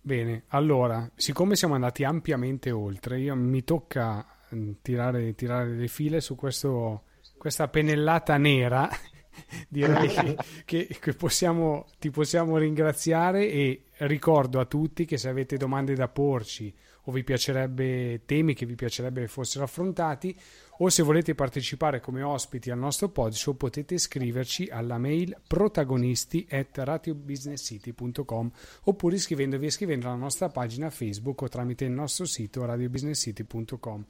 Bene, 0.00 0.44
allora, 0.48 1.08
siccome 1.14 1.56
siamo 1.56 1.74
andati 1.74 2.04
ampiamente 2.04 2.70
oltre, 2.70 3.20
io 3.20 3.36
mi 3.36 3.62
tocca 3.64 4.24
mm, 4.54 4.72
tirare, 4.82 5.34
tirare 5.34 5.68
le 5.68 5.88
file 5.88 6.20
su 6.20 6.34
questo, 6.34 7.02
questa 7.36 7.68
pennellata 7.68 8.36
nera 8.36 8.88
direi 9.68 10.36
che, 10.64 10.86
che 10.86 11.12
possiamo, 11.14 11.86
ti 11.98 12.10
possiamo 12.10 12.56
ringraziare 12.56 13.48
e 13.48 13.84
ricordo 13.98 14.60
a 14.60 14.64
tutti 14.64 15.04
che 15.04 15.18
se 15.18 15.28
avete 15.28 15.56
domande 15.56 15.94
da 15.94 16.08
porci 16.08 16.74
o 17.04 17.12
vi 17.12 17.24
piacerebbe 17.24 18.22
temi 18.26 18.54
che 18.54 18.66
vi 18.66 18.74
piacerebbe 18.74 19.26
fossero 19.26 19.64
affrontati 19.64 20.38
o 20.78 20.88
se 20.88 21.02
volete 21.02 21.34
partecipare 21.34 22.00
come 22.00 22.22
ospiti 22.22 22.70
al 22.70 22.78
nostro 22.78 23.08
podshow 23.08 23.56
potete 23.56 23.98
scriverci 23.98 24.68
alla 24.70 24.98
mail 24.98 25.36
protagonisti 25.46 26.46
at 26.50 26.76
radiobusinesscity.com 26.76 28.50
oppure 28.84 29.16
iscrivendovi 29.16 29.66
e 29.66 29.70
scrivendo 29.70 30.06
alla 30.06 30.16
nostra 30.16 30.48
pagina 30.48 30.90
Facebook 30.90 31.42
o 31.42 31.48
tramite 31.48 31.84
il 31.84 31.92
nostro 31.92 32.24
sito 32.24 32.64
radiobusinesscity.com. 32.64 34.04